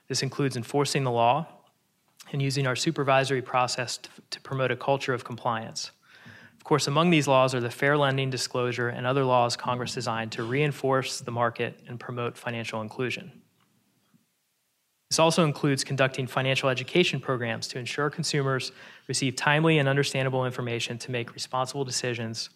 This 0.09 0.23
includes 0.23 0.57
enforcing 0.57 1.03
the 1.05 1.11
law 1.11 1.47
and 2.33 2.41
using 2.41 2.67
our 2.67 2.75
supervisory 2.75 3.41
process 3.41 3.97
to, 3.97 4.09
to, 4.31 4.41
promote 4.41 4.71
a 4.71 4.75
culture 4.75 5.13
of 5.13 5.23
compliance. 5.23 5.91
Of 6.57 6.63
course, 6.63 6.87
among 6.87 7.11
these 7.11 7.27
laws 7.27 7.55
are 7.55 7.61
the 7.61 7.69
fair 7.69 7.95
lending 7.95 8.29
disclosure 8.29 8.89
and 8.89 9.07
other 9.07 9.23
laws 9.23 9.55
Congress 9.55 9.93
designed 9.93 10.31
to 10.33 10.43
reinforce 10.43 11.21
the 11.21 11.31
market 11.31 11.79
and 11.87 11.99
promote 11.99 12.37
financial 12.37 12.81
inclusion. 12.81 13.31
This 15.09 15.19
also 15.19 15.43
includes 15.43 15.83
conducting 15.83 16.27
financial 16.27 16.69
education 16.69 17.19
programs 17.19 17.67
to 17.69 17.79
ensure 17.79 18.09
consumers 18.09 18.71
receive 19.07 19.35
timely 19.35 19.79
and 19.79 19.87
understandable 19.87 20.45
information 20.45 20.97
to 20.99 21.11
make 21.11 21.33
responsible 21.33 21.83
decisions 21.83 22.49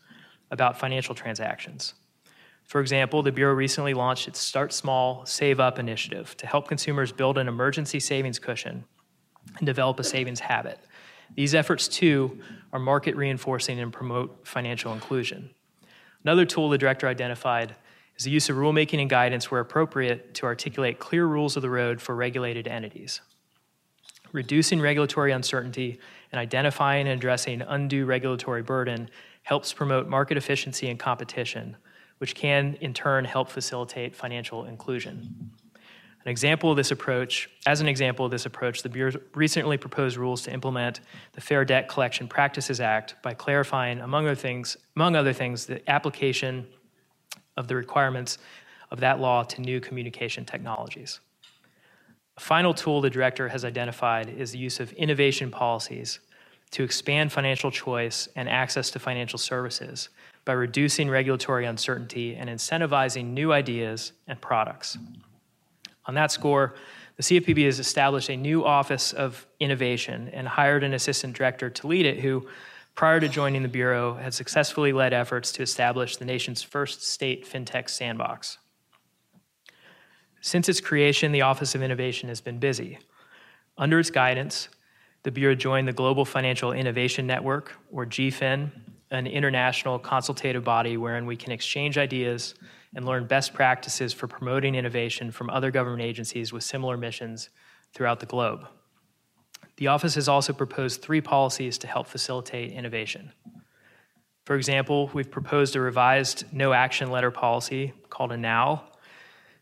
about 0.51 0.79
financial 0.79 1.15
transactions. 1.15 1.95
For 2.65 2.81
example, 2.81 3.21
the 3.21 3.31
Bureau 3.31 3.53
recently 3.53 3.93
launched 3.93 4.27
its 4.27 4.39
Start 4.39 4.73
Small, 4.73 5.25
Save 5.25 5.59
Up 5.59 5.79
initiative 5.79 6.35
to 6.37 6.47
help 6.47 6.67
consumers 6.67 7.11
build 7.11 7.37
an 7.37 7.47
emergency 7.47 7.99
savings 7.99 8.39
cushion 8.39 8.85
and 9.57 9.65
develop 9.65 9.99
a 9.99 10.03
savings 10.03 10.39
habit. 10.39 10.79
These 11.35 11.55
efforts, 11.55 11.87
too, 11.87 12.39
are 12.71 12.79
market 12.79 13.15
reinforcing 13.15 13.79
and 13.79 13.91
promote 13.91 14.47
financial 14.47 14.93
inclusion. 14.93 15.51
Another 16.23 16.45
tool 16.45 16.69
the 16.69 16.77
director 16.77 17.07
identified 17.07 17.75
is 18.17 18.25
the 18.25 18.31
use 18.31 18.49
of 18.49 18.55
rulemaking 18.55 19.01
and 19.01 19.09
guidance 19.09 19.49
where 19.49 19.61
appropriate 19.61 20.33
to 20.35 20.45
articulate 20.45 20.99
clear 20.99 21.25
rules 21.25 21.55
of 21.55 21.61
the 21.61 21.69
road 21.69 22.01
for 22.01 22.15
regulated 22.15 22.67
entities. 22.67 23.21
Reducing 24.31 24.81
regulatory 24.81 25.31
uncertainty 25.31 25.99
and 26.31 26.39
identifying 26.39 27.07
and 27.07 27.17
addressing 27.17 27.61
undue 27.61 28.05
regulatory 28.05 28.63
burden 28.63 29.09
helps 29.43 29.73
promote 29.73 30.07
market 30.07 30.37
efficiency 30.37 30.89
and 30.89 30.97
competition 30.99 31.75
which 32.23 32.35
can 32.35 32.77
in 32.79 32.93
turn 32.93 33.25
help 33.25 33.49
facilitate 33.49 34.15
financial 34.15 34.63
inclusion. 34.63 35.51
An 36.23 36.31
example 36.31 36.71
of 36.71 36.77
this 36.77 36.89
approach, 36.89 37.49
as 37.65 37.81
an 37.81 37.89
example 37.89 38.23
of 38.23 38.31
this 38.31 38.45
approach, 38.45 38.81
the 38.81 38.87
Bureau 38.87 39.11
recently 39.35 39.75
proposed 39.75 40.15
rules 40.15 40.41
to 40.43 40.53
implement 40.53 41.01
the 41.33 41.41
Fair 41.41 41.65
Debt 41.65 41.89
Collection 41.89 42.29
Practices 42.29 42.79
Act 42.79 43.15
by 43.21 43.33
clarifying, 43.33 43.99
among 43.99 44.25
other 44.25 44.35
things, 44.35 44.77
among 44.95 45.17
other 45.17 45.33
things, 45.33 45.65
the 45.65 45.81
application 45.91 46.65
of 47.57 47.67
the 47.67 47.75
requirements 47.75 48.37
of 48.89 49.01
that 49.01 49.19
law 49.19 49.43
to 49.43 49.59
new 49.59 49.81
communication 49.81 50.45
technologies. 50.45 51.19
A 52.37 52.39
final 52.39 52.73
tool 52.73 53.01
the 53.01 53.09
director 53.09 53.49
has 53.49 53.65
identified 53.65 54.29
is 54.29 54.53
the 54.53 54.59
use 54.59 54.79
of 54.79 54.93
innovation 54.93 55.51
policies 55.51 56.21
to 56.71 56.83
expand 56.83 57.33
financial 57.33 57.69
choice 57.69 58.29
and 58.37 58.47
access 58.47 58.91
to 58.91 58.99
financial 58.99 59.37
services 59.37 60.07
by 60.45 60.53
reducing 60.53 61.09
regulatory 61.09 61.65
uncertainty 61.65 62.35
and 62.35 62.49
incentivizing 62.49 63.27
new 63.27 63.53
ideas 63.53 64.11
and 64.27 64.39
products. 64.41 64.97
On 66.05 66.13
that 66.15 66.31
score, 66.31 66.75
the 67.15 67.23
CFPB 67.23 67.65
has 67.65 67.79
established 67.79 68.29
a 68.29 68.35
new 68.35 68.65
Office 68.65 69.13
of 69.13 69.45
Innovation 69.59 70.29
and 70.33 70.47
hired 70.47 70.83
an 70.83 70.93
assistant 70.93 71.35
director 71.35 71.69
to 71.69 71.87
lead 71.87 72.05
it 72.05 72.19
who, 72.19 72.47
prior 72.95 73.19
to 73.19 73.29
joining 73.29 73.63
the 73.63 73.69
Bureau, 73.69 74.15
had 74.15 74.33
successfully 74.33 74.91
led 74.91 75.13
efforts 75.13 75.51
to 75.53 75.61
establish 75.61 76.17
the 76.17 76.25
nation's 76.25 76.61
first 76.61 77.03
state 77.03 77.45
fintech 77.45 77.89
sandbox. 77.89 78.57
Since 80.41 80.67
its 80.67 80.81
creation, 80.81 81.31
the 81.31 81.43
Office 81.43 81.73
of 81.75 81.81
Innovation 81.81 82.27
has 82.27 82.41
been 82.41 82.59
busy. 82.59 82.99
Under 83.77 83.99
its 83.99 84.09
guidance, 84.09 84.67
the 85.23 85.31
Bureau 85.31 85.55
joined 85.55 85.87
the 85.87 85.93
Global 85.93 86.25
Financial 86.25 86.73
Innovation 86.73 87.25
Network, 87.25 87.77
or 87.91 88.05
GFIN, 88.05 88.71
an 89.13 89.27
international 89.27 89.99
consultative 89.99 90.63
body 90.63 90.97
wherein 90.97 91.25
we 91.25 91.35
can 91.35 91.51
exchange 91.51 91.97
ideas 91.97 92.55
and 92.95 93.05
learn 93.05 93.25
best 93.25 93.53
practices 93.53 94.13
for 94.13 94.27
promoting 94.27 94.75
innovation 94.75 95.31
from 95.31 95.49
other 95.49 95.71
government 95.71 96.01
agencies 96.01 96.51
with 96.51 96.63
similar 96.63 96.97
missions 96.97 97.49
throughout 97.93 98.19
the 98.19 98.25
globe. 98.25 98.67
The 99.77 99.87
office 99.87 100.15
has 100.15 100.27
also 100.27 100.53
proposed 100.53 101.01
three 101.01 101.21
policies 101.21 101.77
to 101.79 101.87
help 101.87 102.07
facilitate 102.07 102.71
innovation. 102.71 103.31
For 104.45 104.55
example, 104.55 105.09
we've 105.13 105.31
proposed 105.31 105.75
a 105.75 105.79
revised 105.79 106.45
no 106.51 106.73
action 106.73 107.09
letter 107.09 107.31
policy 107.31 107.93
called 108.09 108.31
a 108.31 108.37
NOW 108.37 108.83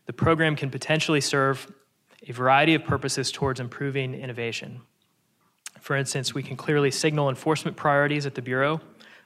The 0.06 0.12
program 0.12 0.56
can 0.56 0.70
potentially 0.70 1.20
serve 1.20 1.72
a 2.26 2.32
variety 2.32 2.74
of 2.74 2.84
purposes 2.84 3.30
towards 3.30 3.60
improving 3.60 4.14
innovation. 4.14 4.80
For 5.80 5.96
instance, 5.96 6.34
we 6.34 6.42
can 6.42 6.56
clearly 6.56 6.90
signal 6.90 7.28
enforcement 7.28 7.76
priorities 7.76 8.26
at 8.26 8.34
the 8.34 8.42
Bureau, 8.42 8.80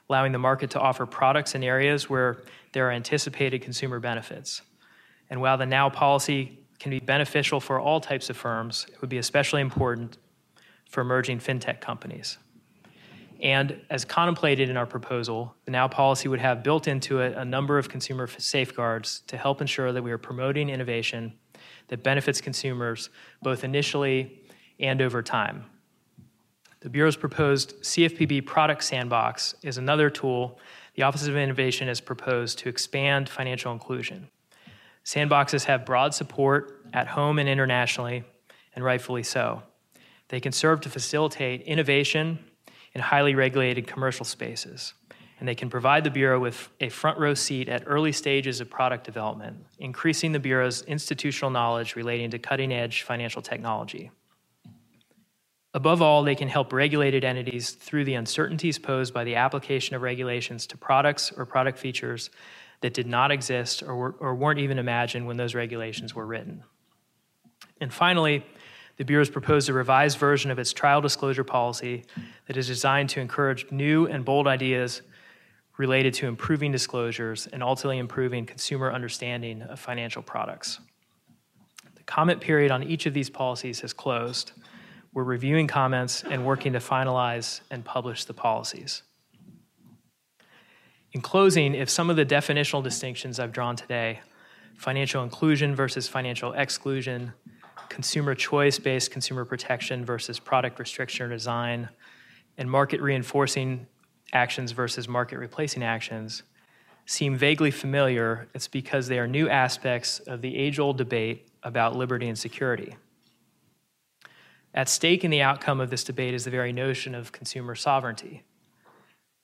allowing 0.09 0.31
the 0.31 0.39
market 0.39 0.69
to 0.71 0.79
offer 0.79 1.05
products 1.05 1.55
in 1.55 1.63
areas 1.63 2.09
where 2.09 2.43
there 2.71 2.87
are 2.87 2.91
anticipated 2.91 3.61
consumer 3.61 3.99
benefits. 3.99 4.61
And 5.29 5.41
while 5.41 5.57
the 5.57 5.65
now 5.65 5.89
policy 5.89 6.59
can 6.79 6.91
be 6.91 6.99
beneficial 6.99 7.59
for 7.59 7.79
all 7.79 7.99
types 7.99 8.29
of 8.29 8.37
firms, 8.37 8.85
it 8.91 9.01
would 9.01 9.09
be 9.09 9.17
especially 9.17 9.61
important 9.61 10.17
for 10.89 11.01
emerging 11.01 11.39
fintech 11.39 11.81
companies. 11.81 12.37
And 13.41 13.79
as 13.89 14.03
contemplated 14.03 14.69
in 14.69 14.77
our 14.77 14.85
proposal, 14.85 15.55
the 15.65 15.71
now 15.71 15.87
policy 15.87 16.27
would 16.27 16.39
have 16.39 16.63
built 16.63 16.87
into 16.87 17.19
it 17.19 17.37
a 17.37 17.45
number 17.45 17.77
of 17.77 17.87
consumer 17.87 18.27
safeguards 18.27 19.21
to 19.27 19.37
help 19.37 19.61
ensure 19.61 19.91
that 19.91 20.01
we 20.01 20.11
are 20.11 20.17
promoting 20.17 20.69
innovation 20.69 21.33
that 21.89 22.03
benefits 22.03 22.41
consumers 22.41 23.09
both 23.41 23.63
initially 23.63 24.41
and 24.79 25.01
over 25.01 25.21
time. 25.21 25.65
The 26.79 26.89
Bureau's 26.89 27.17
proposed 27.17 27.81
CFPB 27.81 28.45
product 28.45 28.83
sandbox 28.83 29.55
is 29.63 29.77
another 29.77 30.09
tool 30.09 30.59
the 30.93 31.03
Office 31.03 31.27
of 31.27 31.35
Innovation 31.35 31.87
has 31.87 32.01
proposed 32.01 32.59
to 32.59 32.69
expand 32.69 33.29
financial 33.29 33.71
inclusion. 33.71 34.29
Sandboxes 35.05 35.65
have 35.65 35.85
broad 35.85 36.13
support 36.13 36.85
at 36.93 37.07
home 37.07 37.39
and 37.39 37.47
internationally, 37.47 38.23
and 38.75 38.83
rightfully 38.83 39.23
so. 39.23 39.63
They 40.29 40.39
can 40.39 40.51
serve 40.51 40.81
to 40.81 40.89
facilitate 40.89 41.61
innovation 41.61 42.39
in 42.93 43.01
highly 43.01 43.33
regulated 43.33 43.87
commercial 43.87 44.25
spaces, 44.25 44.93
and 45.39 45.47
they 45.47 45.55
can 45.55 45.69
provide 45.69 46.03
the 46.03 46.09
Bureau 46.09 46.39
with 46.39 46.69
a 46.79 46.89
front 46.89 47.19
row 47.19 47.33
seat 47.33 47.69
at 47.69 47.83
early 47.85 48.11
stages 48.11 48.59
of 48.59 48.69
product 48.69 49.03
development, 49.03 49.65
increasing 49.79 50.31
the 50.31 50.39
Bureau's 50.39 50.81
institutional 50.83 51.51
knowledge 51.51 51.95
relating 51.95 52.29
to 52.31 52.39
cutting 52.39 52.73
edge 52.73 53.03
financial 53.03 53.41
technology. 53.41 54.11
Above 55.77 56.01
all, 56.01 56.23
they 56.23 56.33
can 56.33 56.47
help 56.47 56.73
regulated 56.73 57.23
entities 57.23 57.69
through 57.69 58.03
the 58.03 58.15
uncertainties 58.15 58.79
posed 58.79 59.13
by 59.13 59.23
the 59.23 59.35
application 59.35 59.95
of 59.95 60.01
regulations 60.01 60.65
to 60.65 60.75
products 60.75 61.31
or 61.31 61.45
product 61.45 61.77
features 61.77 62.31
that 62.81 62.95
did 62.95 63.05
not 63.05 63.29
exist 63.29 63.83
or, 63.83 63.95
were, 63.95 64.15
or 64.19 64.33
weren't 64.33 64.59
even 64.59 64.79
imagined 64.79 65.27
when 65.27 65.37
those 65.37 65.53
regulations 65.53 66.15
were 66.15 66.25
written. 66.25 66.63
And 67.79 67.93
finally, 67.93 68.43
the 68.95 69.05
Bureau 69.05 69.21
has 69.21 69.29
proposed 69.29 69.69
a 69.69 69.73
revised 69.73 70.17
version 70.17 70.49
of 70.49 70.57
its 70.57 70.73
trial 70.73 70.99
disclosure 70.99 71.43
policy 71.43 72.05
that 72.47 72.57
is 72.57 72.65
designed 72.65 73.09
to 73.09 73.19
encourage 73.19 73.71
new 73.71 74.07
and 74.07 74.25
bold 74.25 74.47
ideas 74.47 75.03
related 75.77 76.11
to 76.15 76.25
improving 76.25 76.71
disclosures 76.71 77.45
and 77.53 77.61
ultimately 77.61 77.99
improving 77.99 78.47
consumer 78.47 78.91
understanding 78.91 79.61
of 79.61 79.79
financial 79.79 80.23
products. 80.23 80.79
The 81.93 82.03
comment 82.05 82.41
period 82.41 82.71
on 82.71 82.81
each 82.81 83.05
of 83.05 83.13
these 83.13 83.29
policies 83.29 83.81
has 83.81 83.93
closed. 83.93 84.53
We're 85.17 85.23
reviewing 85.23 85.65
comments 85.65 86.23
and 86.23 86.45
working 86.45 86.73
to 86.73 86.79
finalize 86.79 87.61
and 87.71 87.83
publish 87.83 88.25
the 88.25 88.35
policies. 88.35 89.01
In 91.11 91.21
closing, 91.21 91.73
if 91.73 91.89
some 91.89 92.11
of 92.11 92.17
the 92.17 92.23
definitional 92.23 92.83
distinctions 92.83 93.39
I've 93.39 93.51
drawn 93.51 93.75
today, 93.75 94.19
financial 94.75 95.23
inclusion 95.23 95.75
versus 95.75 96.07
financial 96.07 96.53
exclusion, 96.53 97.33
consumer 97.89 98.35
choice 98.35 98.77
based 98.77 99.09
consumer 99.09 99.43
protection 99.43 100.05
versus 100.05 100.37
product 100.37 100.77
restriction 100.77 101.25
or 101.25 101.29
design, 101.29 101.89
and 102.59 102.69
market 102.69 103.01
reinforcing 103.01 103.87
actions 104.33 104.71
versus 104.71 105.07
market 105.07 105.39
replacing 105.39 105.81
actions 105.81 106.43
seem 107.07 107.35
vaguely 107.35 107.71
familiar, 107.71 108.47
it's 108.53 108.67
because 108.67 109.07
they 109.07 109.17
are 109.17 109.27
new 109.27 109.49
aspects 109.49 110.19
of 110.19 110.43
the 110.43 110.55
age 110.55 110.77
old 110.77 110.95
debate 110.95 111.47
about 111.63 111.95
liberty 111.95 112.27
and 112.27 112.37
security. 112.37 112.95
At 114.77 114.89
stake 114.89 115.23
in 115.23 115.31
the 115.31 115.41
outcome 115.41 115.79
of 115.79 115.89
this 115.89 116.03
debate 116.03 116.35
is 116.35 116.45
the 116.45 116.51
very 116.51 116.71
notion 116.71 117.15
of 117.15 117.31
consumer 117.31 117.73
sovereignty. 117.73 118.43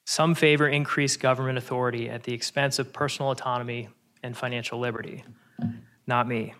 Some 0.05 0.35
favor 0.35 0.67
increased 0.67 1.19
government 1.19 1.57
authority 1.57 2.07
at 2.07 2.21
the 2.21 2.33
expense 2.35 2.77
of 2.77 2.93
personal 2.93 3.31
autonomy 3.31 3.89
and 4.21 4.37
financial 4.37 4.77
liberty. 4.77 5.23
Not 6.05 6.27
me. 6.27 6.53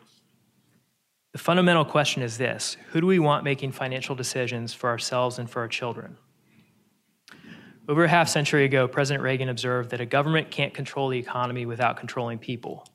The 1.33 1.38
fundamental 1.38 1.86
question 1.86 2.23
is 2.23 2.39
this 2.39 2.75
Who 2.93 3.01
do 3.01 3.05
we 3.05 3.19
want 3.19 3.43
making 3.43 3.73
financial 3.73 4.15
decisions 4.15 4.73
for 4.73 4.89
ourselves 4.89 5.38
and 5.38 5.47
for 5.47 5.59
our 5.59 5.67
children? 5.67 6.17
Over 7.88 8.05
a 8.05 8.09
half 8.09 8.27
century 8.27 8.65
ago, 8.65 8.88
President 8.88 9.23
Reagan 9.23 9.49
observed 9.49 9.91
that 9.91 10.01
a 10.01 10.05
government 10.07 10.49
can't 10.49 10.73
control 10.73 11.09
the 11.09 11.19
economy 11.19 11.67
without 11.67 11.97
controlling 11.97 12.39
people. 12.39 12.88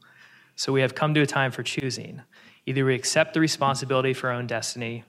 So 0.56 0.72
we 0.72 0.80
have 0.80 0.96
come 0.96 1.14
to 1.14 1.20
a 1.20 1.26
time 1.26 1.52
for 1.52 1.62
choosing. 1.62 2.22
Either 2.66 2.84
we 2.84 2.96
accept 2.96 3.32
the 3.32 3.38
responsibility 3.38 4.12
for 4.12 4.30
our 4.30 4.34
own 4.34 4.48
destiny, 4.48 5.04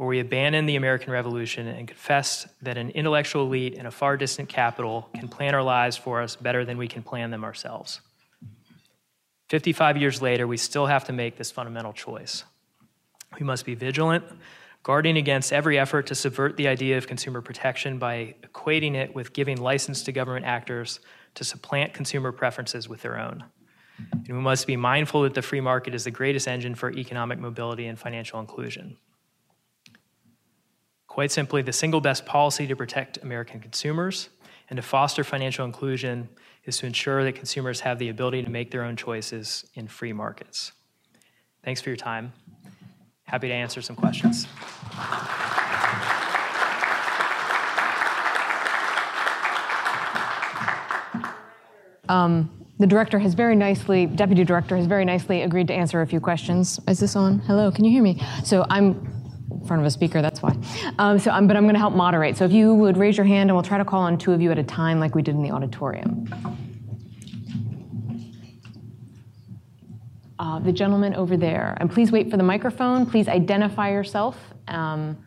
or 0.00 0.06
we 0.06 0.18
abandon 0.18 0.64
the 0.64 0.76
American 0.76 1.12
Revolution 1.12 1.68
and 1.68 1.86
confess 1.86 2.48
that 2.62 2.78
an 2.78 2.88
intellectual 2.92 3.42
elite 3.42 3.74
in 3.74 3.84
a 3.84 3.90
far 3.90 4.16
distant 4.16 4.48
capital 4.48 5.10
can 5.14 5.28
plan 5.28 5.54
our 5.54 5.62
lives 5.62 5.94
for 5.94 6.22
us 6.22 6.36
better 6.36 6.64
than 6.64 6.78
we 6.78 6.88
can 6.88 7.02
plan 7.02 7.30
them 7.30 7.44
ourselves. 7.44 8.00
55 9.50 9.98
years 9.98 10.22
later, 10.22 10.46
we 10.46 10.56
still 10.56 10.86
have 10.86 11.04
to 11.04 11.12
make 11.12 11.36
this 11.36 11.50
fundamental 11.50 11.92
choice. 11.92 12.44
We 13.38 13.44
must 13.44 13.66
be 13.66 13.74
vigilant, 13.74 14.24
guarding 14.82 15.18
against 15.18 15.52
every 15.52 15.78
effort 15.78 16.06
to 16.06 16.14
subvert 16.14 16.56
the 16.56 16.66
idea 16.66 16.96
of 16.96 17.06
consumer 17.06 17.42
protection 17.42 17.98
by 17.98 18.36
equating 18.42 18.94
it 18.94 19.14
with 19.14 19.34
giving 19.34 19.60
license 19.60 20.02
to 20.04 20.12
government 20.12 20.46
actors 20.46 21.00
to 21.34 21.44
supplant 21.44 21.92
consumer 21.92 22.32
preferences 22.32 22.88
with 22.88 23.02
their 23.02 23.18
own. 23.18 23.44
And 23.98 24.28
we 24.28 24.42
must 24.42 24.66
be 24.66 24.78
mindful 24.78 25.24
that 25.24 25.34
the 25.34 25.42
free 25.42 25.60
market 25.60 25.94
is 25.94 26.04
the 26.04 26.10
greatest 26.10 26.48
engine 26.48 26.74
for 26.74 26.90
economic 26.90 27.38
mobility 27.38 27.86
and 27.86 27.98
financial 27.98 28.40
inclusion. 28.40 28.96
Quite 31.20 31.32
simply, 31.32 31.60
the 31.60 31.70
single 31.70 32.00
best 32.00 32.24
policy 32.24 32.66
to 32.66 32.74
protect 32.74 33.18
American 33.18 33.60
consumers 33.60 34.30
and 34.70 34.78
to 34.78 34.82
foster 34.82 35.22
financial 35.22 35.66
inclusion 35.66 36.30
is 36.64 36.78
to 36.78 36.86
ensure 36.86 37.22
that 37.24 37.34
consumers 37.34 37.80
have 37.80 37.98
the 37.98 38.08
ability 38.08 38.42
to 38.42 38.48
make 38.48 38.70
their 38.70 38.84
own 38.84 38.96
choices 38.96 39.66
in 39.74 39.86
free 39.86 40.14
markets. 40.14 40.72
Thanks 41.62 41.82
for 41.82 41.90
your 41.90 41.98
time. 41.98 42.32
Happy 43.24 43.48
to 43.48 43.52
answer 43.52 43.82
some 43.82 43.96
questions. 43.96 44.46
Um, 52.08 52.50
the 52.78 52.86
director 52.86 53.18
has 53.18 53.34
very 53.34 53.56
nicely, 53.56 54.06
deputy 54.06 54.42
director 54.42 54.74
has 54.74 54.86
very 54.86 55.04
nicely 55.04 55.42
agreed 55.42 55.68
to 55.68 55.74
answer 55.74 56.00
a 56.00 56.06
few 56.06 56.18
questions. 56.18 56.80
Is 56.88 56.98
this 56.98 57.14
on? 57.14 57.40
Hello, 57.40 57.70
can 57.70 57.84
you 57.84 57.90
hear 57.90 58.02
me? 58.02 58.22
So 58.42 58.64
I'm 58.70 58.94
in 58.94 59.19
front 59.66 59.80
of 59.80 59.86
a 59.86 59.90
speaker, 59.90 60.22
that's 60.22 60.42
why. 60.42 60.56
Um, 60.98 61.18
so 61.18 61.30
I'm, 61.30 61.46
but 61.46 61.56
I'm 61.56 61.64
going 61.64 61.74
to 61.74 61.80
help 61.80 61.94
moderate. 61.94 62.36
So 62.36 62.44
if 62.44 62.52
you 62.52 62.74
would 62.74 62.96
raise 62.96 63.16
your 63.16 63.26
hand, 63.26 63.50
and 63.50 63.56
we'll 63.56 63.62
try 63.62 63.78
to 63.78 63.84
call 63.84 64.00
on 64.02 64.18
two 64.18 64.32
of 64.32 64.40
you 64.40 64.50
at 64.50 64.58
a 64.58 64.64
time, 64.64 65.00
like 65.00 65.14
we 65.14 65.22
did 65.22 65.34
in 65.34 65.42
the 65.42 65.50
auditorium. 65.50 66.28
uh, 70.40 70.58
the 70.58 70.72
gentleman 70.72 71.14
over 71.14 71.36
there. 71.36 71.76
And 71.80 71.90
please 71.90 72.10
wait 72.10 72.30
for 72.30 72.38
the 72.38 72.42
microphone. 72.42 73.04
Please 73.04 73.28
identify 73.28 73.90
yourself. 73.90 74.38
Um, 74.68 75.18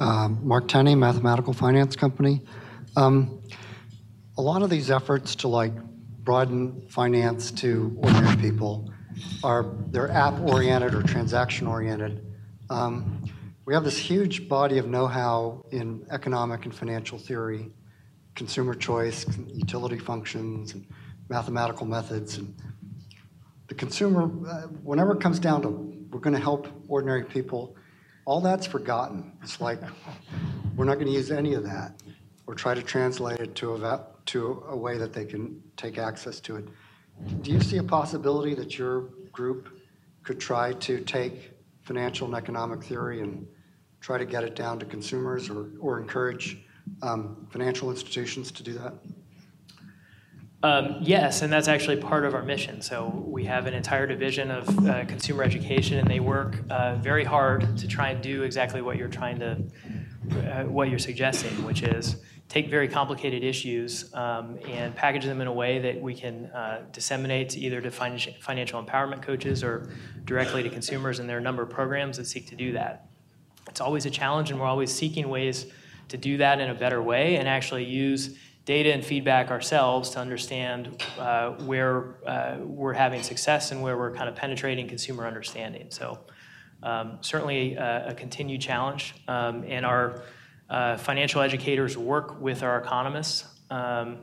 uh, 0.00 0.28
Mark 0.28 0.66
Tenney, 0.66 0.94
Mathematical 0.94 1.52
Finance 1.52 1.94
Company. 1.94 2.42
Um, 2.96 3.42
a 4.38 4.42
lot 4.42 4.62
of 4.62 4.70
these 4.70 4.90
efforts 4.90 5.34
to 5.36 5.48
like 5.48 5.74
broaden 6.24 6.86
finance 6.88 7.50
to 7.52 7.94
ordinary 7.98 8.36
people 8.36 8.90
are 9.42 9.74
they're 9.88 10.10
app 10.10 10.40
oriented 10.40 10.94
or 10.94 11.02
transaction 11.02 11.66
oriented. 11.66 12.24
Um, 12.70 13.22
we 13.64 13.74
have 13.74 13.84
this 13.84 13.98
huge 13.98 14.48
body 14.48 14.78
of 14.78 14.86
know-how 14.86 15.64
in 15.70 16.06
economic 16.10 16.64
and 16.64 16.74
financial 16.74 17.18
theory, 17.18 17.70
consumer 18.34 18.74
choice, 18.74 19.26
utility 19.48 19.98
functions, 19.98 20.72
and 20.74 20.86
mathematical 21.28 21.86
methods, 21.86 22.38
and 22.38 22.54
the 23.66 23.74
consumer, 23.74 24.24
uh, 24.48 24.68
whenever 24.84 25.12
it 25.12 25.20
comes 25.20 25.40
down 25.40 25.62
to 25.62 25.68
we're 26.10 26.20
going 26.20 26.34
to 26.34 26.40
help 26.40 26.68
ordinary 26.88 27.24
people, 27.24 27.76
all 28.24 28.40
that's 28.40 28.66
forgotten. 28.66 29.32
It's 29.42 29.60
like 29.60 29.80
we're 30.76 30.84
not 30.84 30.94
going 30.94 31.08
to 31.08 31.12
use 31.12 31.30
any 31.30 31.54
of 31.54 31.64
that 31.64 32.00
or 32.46 32.54
try 32.54 32.74
to 32.74 32.82
translate 32.82 33.40
it 33.40 33.54
to 33.56 33.74
a, 33.74 34.06
to 34.26 34.64
a 34.68 34.76
way 34.76 34.96
that 34.98 35.12
they 35.12 35.24
can 35.24 35.62
take 35.76 35.98
access 35.98 36.40
to 36.40 36.56
it. 36.56 36.68
Do 37.42 37.50
you 37.50 37.60
see 37.60 37.78
a 37.78 37.82
possibility 37.82 38.54
that 38.54 38.78
your 38.78 39.08
group 39.32 39.78
could 40.22 40.40
try 40.40 40.72
to 40.72 41.00
take 41.00 41.52
financial 41.82 42.26
and 42.26 42.36
economic 42.36 42.82
theory 42.82 43.20
and 43.20 43.46
try 44.00 44.18
to 44.18 44.24
get 44.24 44.44
it 44.44 44.54
down 44.54 44.78
to 44.78 44.86
consumers 44.86 45.48
or, 45.48 45.70
or 45.80 46.00
encourage 46.00 46.58
um, 47.02 47.46
financial 47.50 47.90
institutions 47.90 48.50
to 48.52 48.62
do 48.62 48.72
that? 48.74 48.94
Um, 50.62 50.96
yes, 51.00 51.42
and 51.42 51.52
that's 51.52 51.68
actually 51.68 51.98
part 51.98 52.24
of 52.24 52.34
our 52.34 52.42
mission. 52.42 52.80
So 52.82 53.24
we 53.26 53.44
have 53.44 53.66
an 53.66 53.74
entire 53.74 54.06
division 54.06 54.50
of 54.50 54.86
uh, 54.86 55.04
consumer 55.04 55.42
education, 55.42 55.98
and 55.98 56.08
they 56.08 56.18
work 56.18 56.58
uh, 56.70 56.96
very 56.96 57.24
hard 57.24 57.76
to 57.78 57.86
try 57.86 58.10
and 58.10 58.22
do 58.22 58.42
exactly 58.42 58.82
what 58.82 58.96
you're 58.96 59.08
trying 59.08 59.38
to, 59.38 59.62
uh, 60.32 60.64
what 60.64 60.88
you're 60.88 60.98
suggesting, 60.98 61.64
which 61.64 61.82
is 61.82 62.16
take 62.48 62.70
very 62.70 62.86
complicated 62.86 63.42
issues 63.42 64.14
um, 64.14 64.58
and 64.68 64.94
package 64.94 65.24
them 65.24 65.40
in 65.40 65.46
a 65.48 65.52
way 65.52 65.78
that 65.80 66.00
we 66.00 66.14
can 66.14 66.46
uh, 66.46 66.82
disseminate 66.92 67.50
to 67.50 67.60
either 67.60 67.80
to 67.80 67.90
financial, 67.90 68.82
empowerment 68.82 69.20
coaches 69.22 69.64
or 69.64 69.90
directly 70.24 70.62
to 70.62 70.70
consumers. 70.70 71.18
And 71.18 71.28
there 71.28 71.36
are 71.36 71.40
a 71.40 71.42
number 71.42 71.62
of 71.62 71.70
programs 71.70 72.16
that 72.18 72.26
seek 72.26 72.48
to 72.48 72.56
do 72.56 72.72
that. 72.72 73.08
It's 73.68 73.80
always 73.80 74.06
a 74.06 74.10
challenge, 74.10 74.50
and 74.50 74.60
we're 74.60 74.66
always 74.66 74.94
seeking 74.94 75.28
ways 75.28 75.66
to 76.08 76.16
do 76.16 76.36
that 76.36 76.60
in 76.60 76.70
a 76.70 76.74
better 76.74 77.02
way 77.02 77.36
and 77.36 77.48
actually 77.48 77.84
use 77.84 78.38
data 78.64 78.92
and 78.92 79.04
feedback 79.04 79.50
ourselves 79.50 80.10
to 80.10 80.20
understand 80.20 81.02
uh, 81.18 81.50
where 81.64 82.16
uh, 82.26 82.56
we're 82.60 82.92
having 82.92 83.22
success 83.22 83.72
and 83.72 83.82
where 83.82 83.96
we're 83.96 84.14
kind 84.14 84.28
of 84.28 84.36
penetrating 84.36 84.88
consumer 84.88 85.26
understanding. 85.26 85.86
So, 85.90 86.20
um, 86.82 87.18
certainly 87.22 87.74
a, 87.74 88.08
a, 88.08 88.14
continued 88.14 88.60
challenge. 88.60 89.14
Um, 89.28 89.64
and 89.66 89.86
our 89.86 90.22
uh, 90.68 90.96
financial 90.96 91.40
educators 91.40 91.96
work 91.96 92.40
with 92.40 92.62
our 92.62 92.78
economists, 92.78 93.44
um, 93.70 94.18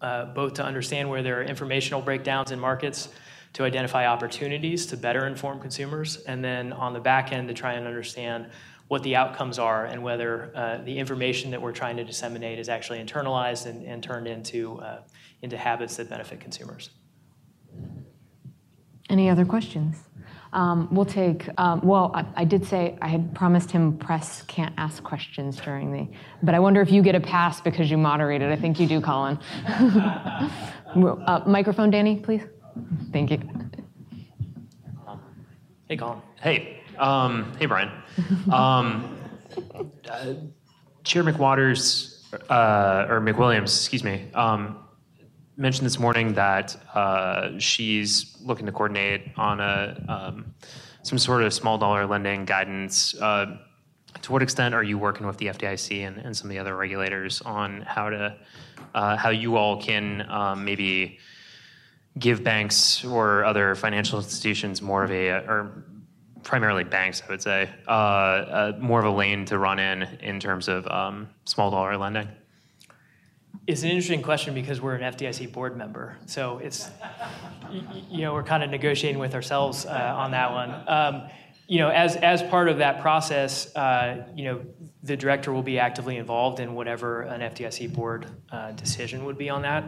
uh, 0.00 0.26
both 0.26 0.54
to 0.54 0.64
understand 0.64 1.08
where 1.08 1.22
there 1.22 1.40
are 1.40 1.42
informational 1.42 2.02
breakdowns 2.02 2.50
in 2.50 2.58
markets, 2.58 3.08
to 3.54 3.64
identify 3.64 4.06
opportunities 4.06 4.84
to 4.86 4.96
better 4.96 5.26
inform 5.26 5.58
consumers, 5.60 6.18
and 6.24 6.44
then 6.44 6.72
on 6.72 6.92
the 6.92 7.00
back 7.00 7.32
end 7.32 7.48
to 7.48 7.54
try 7.54 7.72
and 7.72 7.86
understand 7.86 8.50
what 8.88 9.02
the 9.02 9.16
outcomes 9.16 9.58
are 9.58 9.86
and 9.86 10.02
whether 10.02 10.52
uh, 10.54 10.78
the 10.84 10.96
information 10.96 11.50
that 11.50 11.60
we're 11.60 11.72
trying 11.72 11.96
to 11.96 12.04
disseminate 12.04 12.58
is 12.58 12.68
actually 12.68 13.02
internalized 13.02 13.66
and, 13.66 13.84
and 13.84 14.02
turned 14.02 14.28
into, 14.28 14.78
uh, 14.80 15.00
into 15.42 15.56
habits 15.56 15.96
that 15.96 16.08
benefit 16.08 16.38
consumers. 16.38 16.90
Any 19.08 19.28
other 19.28 19.44
questions? 19.44 19.96
Um, 20.52 20.88
we'll 20.90 21.04
take, 21.04 21.48
um, 21.58 21.80
well, 21.82 22.10
I, 22.14 22.24
I, 22.36 22.44
did 22.44 22.64
say 22.64 22.96
I 23.02 23.08
had 23.08 23.34
promised 23.34 23.70
him 23.70 23.98
press 23.98 24.42
can't 24.42 24.72
ask 24.78 25.02
questions 25.02 25.56
during 25.56 25.92
the, 25.92 26.08
but 26.42 26.54
I 26.54 26.58
wonder 26.60 26.80
if 26.80 26.90
you 26.90 27.02
get 27.02 27.14
a 27.14 27.20
pass 27.20 27.60
because 27.60 27.90
you 27.90 27.98
moderated. 27.98 28.50
I 28.50 28.56
think 28.56 28.80
you 28.80 28.86
do, 28.86 29.00
Colin. 29.00 29.38
uh, 29.66 31.42
microphone, 31.46 31.90
Danny, 31.90 32.16
please. 32.16 32.42
Thank 33.12 33.30
you. 33.30 33.40
Hey, 35.88 35.96
Colin. 35.96 36.22
Hey. 36.40 36.80
Um, 36.98 37.52
hey, 37.58 37.66
Brian. 37.66 37.90
Um, 38.50 39.18
uh, 40.08 40.34
Chair 41.04 41.22
McWaters, 41.22 42.16
uh, 42.50 43.06
or 43.08 43.20
McWilliams, 43.20 43.64
excuse 43.64 44.02
me, 44.02 44.26
um, 44.34 44.78
mentioned 45.56 45.86
this 45.86 45.98
morning 45.98 46.34
that 46.34 46.76
uh, 46.94 47.58
she's 47.58 48.36
looking 48.42 48.66
to 48.66 48.72
coordinate 48.72 49.28
on 49.36 49.60
a 49.60 50.04
um, 50.08 50.54
some 51.02 51.18
sort 51.18 51.42
of 51.42 51.52
small 51.54 51.78
dollar 51.78 52.06
lending 52.06 52.44
guidance. 52.44 53.14
Uh, 53.14 53.56
to 54.22 54.32
what 54.32 54.42
extent 54.42 54.74
are 54.74 54.82
you 54.82 54.98
working 54.98 55.26
with 55.26 55.36
the 55.38 55.46
FDIC 55.46 56.06
and, 56.06 56.18
and 56.18 56.36
some 56.36 56.48
of 56.48 56.50
the 56.50 56.58
other 56.58 56.76
regulators 56.76 57.40
on 57.42 57.82
how 57.82 58.10
to 58.10 58.36
uh, 58.94 59.16
how 59.16 59.30
you 59.30 59.56
all 59.56 59.80
can 59.80 60.28
um, 60.30 60.64
maybe 60.64 61.18
give 62.18 62.42
banks 62.42 63.04
or 63.04 63.44
other 63.44 63.74
financial 63.74 64.18
institutions 64.18 64.80
more 64.80 65.04
of 65.04 65.10
a 65.10 65.28
or 65.30 65.84
primarily 66.42 66.84
banks, 66.84 67.22
I 67.26 67.30
would 67.30 67.42
say, 67.42 67.68
uh, 67.88 67.90
uh, 67.90 68.72
more 68.78 69.00
of 69.00 69.06
a 69.06 69.10
lane 69.10 69.44
to 69.46 69.58
run 69.58 69.78
in 69.78 70.02
in 70.20 70.38
terms 70.38 70.68
of 70.68 70.86
um, 70.86 71.28
small 71.44 71.70
dollar 71.70 71.96
lending? 71.96 72.28
It's 73.66 73.82
an 73.82 73.88
interesting 73.88 74.22
question 74.22 74.54
because 74.54 74.80
we're 74.80 74.94
an 74.94 75.12
FDIC 75.12 75.50
board 75.50 75.76
member, 75.76 76.16
so 76.26 76.58
it's 76.58 76.88
you 78.08 78.20
know 78.20 78.32
we're 78.32 78.44
kind 78.44 78.62
of 78.62 78.70
negotiating 78.70 79.18
with 79.18 79.34
ourselves 79.34 79.84
uh, 79.86 80.14
on 80.16 80.30
that 80.30 80.52
one. 80.52 80.84
Um, 80.86 81.28
you 81.66 81.80
know, 81.80 81.88
as 81.88 82.14
as 82.14 82.44
part 82.44 82.68
of 82.68 82.78
that 82.78 83.00
process, 83.00 83.74
uh, 83.74 84.24
you 84.36 84.44
know, 84.44 84.60
the 85.02 85.16
director 85.16 85.52
will 85.52 85.64
be 85.64 85.80
actively 85.80 86.16
involved 86.16 86.60
in 86.60 86.74
whatever 86.74 87.22
an 87.22 87.40
FDIC 87.40 87.92
board 87.92 88.26
uh, 88.52 88.70
decision 88.72 89.24
would 89.24 89.36
be 89.36 89.50
on 89.50 89.62
that. 89.62 89.82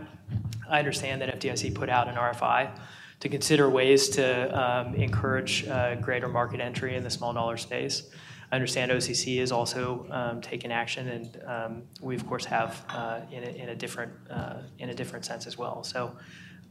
I 0.69 0.81
understand 0.81 1.23
that 1.23 1.39
FDIC 1.39 1.73
put 1.77 1.89
out 1.89 2.09
an 2.09 2.17
RFI 2.17 2.77
to 3.21 3.29
consider 3.29 3.71
ways 3.71 4.09
to 4.11 4.61
um, 4.61 4.95
encourage 4.97 5.69
uh, 5.69 5.95
greater 5.97 6.27
market 6.27 6.61
entry 6.61 6.97
in 6.97 7.05
the 7.05 7.11
small 7.11 7.33
dollar 7.33 7.57
space. 7.57 8.11
I 8.51 8.55
understand 8.55 8.91
OCC 8.91 9.41
is 9.41 9.53
also 9.53 10.07
um, 10.11 10.41
taking 10.41 10.73
action, 10.73 11.09
and 11.09 11.43
um, 11.47 11.83
we 12.01 12.15
of 12.15 12.27
course 12.27 12.45
have 12.47 12.85
uh, 12.89 13.21
in, 13.31 13.45
a, 13.45 13.49
in, 13.49 13.69
a, 13.69 13.75
different 13.75 14.13
uh, 14.31 14.63
in 14.79 14.89
a 14.89 14.95
different 14.95 15.25
sense 15.25 15.47
as 15.47 15.59
well. 15.59 15.85
So, 15.85 16.17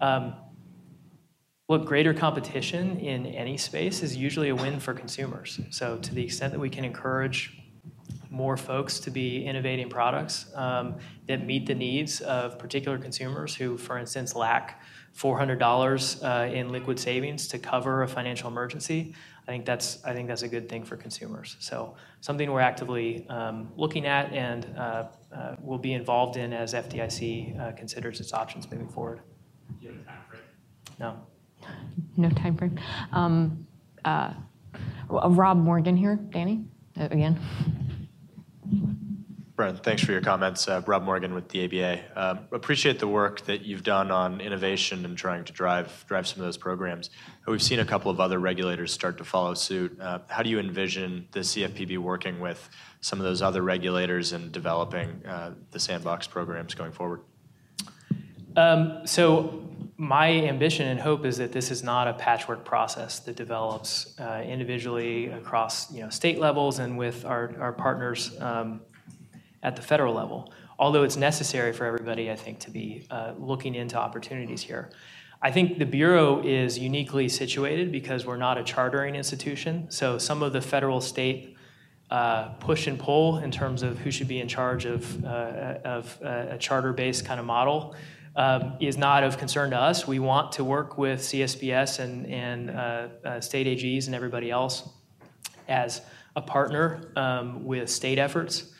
um, 0.01 0.33
look, 1.69 1.85
greater 1.85 2.13
competition 2.13 2.99
in 2.99 3.27
any 3.27 3.57
space 3.57 4.01
is 4.01 4.15
usually 4.15 4.49
a 4.49 4.55
win 4.55 4.79
for 4.79 4.93
consumers. 4.93 5.59
So, 5.69 5.97
to 5.97 6.15
the 6.15 6.23
extent 6.23 6.51
that 6.53 6.59
we 6.59 6.69
can 6.69 6.83
encourage 6.83 7.57
more 8.29 8.57
folks 8.57 8.99
to 8.99 9.11
be 9.11 9.45
innovating 9.45 9.89
products 9.89 10.47
um, 10.55 10.95
that 11.27 11.45
meet 11.45 11.65
the 11.65 11.75
needs 11.75 12.21
of 12.21 12.57
particular 12.59 12.97
consumers 12.97 13.55
who, 13.55 13.77
for 13.77 13.97
instance, 13.97 14.35
lack 14.35 14.81
$400 15.17 16.23
uh, 16.23 16.53
in 16.53 16.71
liquid 16.71 16.99
savings 16.99 17.47
to 17.47 17.57
cover 17.57 18.03
a 18.03 18.07
financial 18.07 18.49
emergency, 18.49 19.15
I 19.47 19.51
think 19.51 19.65
that's 19.65 20.03
I 20.03 20.13
think 20.13 20.27
that's 20.27 20.43
a 20.43 20.47
good 20.47 20.67
thing 20.67 20.83
for 20.83 20.97
consumers. 20.97 21.55
So 21.59 21.95
something 22.21 22.51
we're 22.51 22.59
actively 22.59 23.25
um, 23.29 23.71
looking 23.77 24.05
at 24.05 24.31
and 24.33 24.67
uh, 24.77 25.05
uh, 25.33 25.55
will 25.61 25.77
be 25.77 25.93
involved 25.93 26.37
in 26.37 26.51
as 26.53 26.73
FDIC 26.73 27.59
uh, 27.59 27.71
considers 27.71 28.19
its 28.19 28.33
options 28.33 28.69
moving 28.69 28.89
forward. 28.89 29.21
Do 29.79 29.87
you 29.87 29.93
have 29.93 30.01
a 30.01 30.03
time 30.03 30.19
frame? 30.29 30.41
No. 30.99 31.15
No 32.17 32.29
time 32.29 32.57
frame. 32.57 32.79
Um, 33.13 33.65
uh, 34.03 34.33
Rob 35.09 35.57
Morgan 35.57 35.95
here, 35.95 36.17
Danny, 36.17 36.65
uh, 36.99 37.07
again. 37.09 37.39
Brent, 39.57 39.81
thanks 39.81 40.03
for 40.03 40.11
your 40.11 40.21
comments. 40.21 40.67
Uh, 40.67 40.83
Rob 40.85 41.01
Morgan 41.01 41.33
with 41.33 41.49
the 41.49 41.65
ABA. 41.65 41.99
Um, 42.15 42.39
appreciate 42.51 42.99
the 42.99 43.07
work 43.07 43.41
that 43.45 43.63
you've 43.63 43.83
done 43.83 44.11
on 44.11 44.39
innovation 44.39 45.03
and 45.03 45.17
trying 45.17 45.45
to 45.45 45.51
drive 45.51 46.05
drive 46.07 46.27
some 46.27 46.39
of 46.41 46.45
those 46.45 46.57
programs. 46.57 47.09
We've 47.47 47.59
seen 47.59 47.79
a 47.79 47.85
couple 47.85 48.11
of 48.11 48.19
other 48.19 48.37
regulators 48.37 48.93
start 48.93 49.17
to 49.17 49.23
follow 49.23 49.55
suit. 49.55 49.99
Uh, 49.99 50.19
how 50.27 50.43
do 50.43 50.51
you 50.51 50.59
envision 50.59 51.27
the 51.31 51.39
CFPB 51.39 51.97
working 51.97 52.39
with 52.39 52.69
some 53.01 53.19
of 53.19 53.25
those 53.25 53.41
other 53.41 53.63
regulators 53.63 54.31
and 54.31 54.51
developing 54.51 55.25
uh, 55.25 55.55
the 55.71 55.79
sandbox 55.79 56.27
programs 56.27 56.75
going 56.75 56.91
forward? 56.91 57.21
Um, 58.55 59.07
so 59.07 59.63
my 59.97 60.29
ambition 60.29 60.87
and 60.87 60.99
hope 60.99 61.25
is 61.25 61.37
that 61.37 61.51
this 61.51 61.71
is 61.71 61.81
not 61.81 62.07
a 62.07 62.13
patchwork 62.13 62.63
process 62.63 63.17
that 63.21 63.35
develops 63.35 64.19
individually 64.19 65.29
across 65.29 65.91
you 65.91 66.03
know 66.03 66.09
state 66.09 66.37
levels 66.37 66.77
and 66.77 66.95
with 66.95 67.25
our, 67.25 67.55
our 67.59 67.73
partners 67.73 68.39
um, 68.39 68.81
at 69.67 69.75
the 69.75 69.81
federal 69.81 70.13
level. 70.13 70.49
Although 70.79 71.03
it's 71.03 71.17
necessary 71.17 71.73
for 71.73 71.85
everybody, 71.85 72.31
I 72.31 72.37
think, 72.37 72.59
to 72.59 72.71
be 72.71 73.05
uh, 73.11 73.33
looking 73.37 73.75
into 73.75 73.97
opportunities 73.97 74.61
here. 74.61 74.91
I 75.41 75.51
think 75.51 75.77
the 75.77 75.85
Bureau 75.85 76.41
is 76.41 76.79
uniquely 76.79 77.27
situated 77.27 77.91
because 77.91 78.25
we're 78.25 78.37
not 78.37 78.57
a 78.57 78.63
chartering 78.63 79.15
institution. 79.15 79.87
So 79.89 80.17
some 80.17 80.41
of 80.41 80.53
the 80.53 80.61
federal 80.61 81.01
state 81.01 81.57
uh, 82.09 82.49
push 82.59 82.87
and 82.87 82.97
pull 82.97 83.39
in 83.39 83.51
terms 83.51 83.83
of 83.83 83.99
who 83.99 84.09
should 84.09 84.29
be 84.29 84.39
in 84.39 84.47
charge 84.47 84.85
of, 84.85 85.25
uh, 85.25 85.27
of 85.83 86.17
uh, 86.23 86.55
a 86.55 86.57
charter 86.57 86.93
based 86.93 87.25
kind 87.25 87.39
of 87.39 87.45
model 87.45 87.93
um, 88.37 88.77
is 88.79 88.97
not 88.97 89.23
of 89.23 89.37
concern 89.37 89.71
to 89.71 89.77
us. 89.77 90.07
We 90.07 90.19
want 90.19 90.53
to 90.53 90.63
work 90.63 90.97
with 90.97 91.19
CSBS 91.19 91.99
and, 91.99 92.25
and 92.27 92.69
uh, 92.69 93.07
uh, 93.25 93.41
state 93.41 93.67
AGs 93.67 94.05
and 94.05 94.15
everybody 94.15 94.49
else 94.49 94.87
as 95.67 96.01
a 96.37 96.41
partner 96.41 97.11
um, 97.17 97.65
with 97.65 97.89
state 97.89 98.17
efforts 98.17 98.73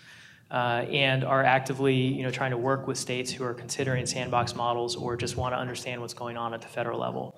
and 0.51 1.23
are 1.23 1.43
actively 1.43 1.95
you 1.95 2.23
know, 2.23 2.31
trying 2.31 2.51
to 2.51 2.57
work 2.57 2.87
with 2.87 2.97
states 2.97 3.31
who 3.31 3.43
are 3.43 3.53
considering 3.53 4.05
sandbox 4.05 4.55
models 4.55 4.95
or 4.95 5.15
just 5.15 5.37
want 5.37 5.53
to 5.53 5.57
understand 5.57 6.01
what's 6.01 6.13
going 6.13 6.37
on 6.37 6.53
at 6.53 6.61
the 6.61 6.67
federal 6.67 6.99
level. 6.99 7.37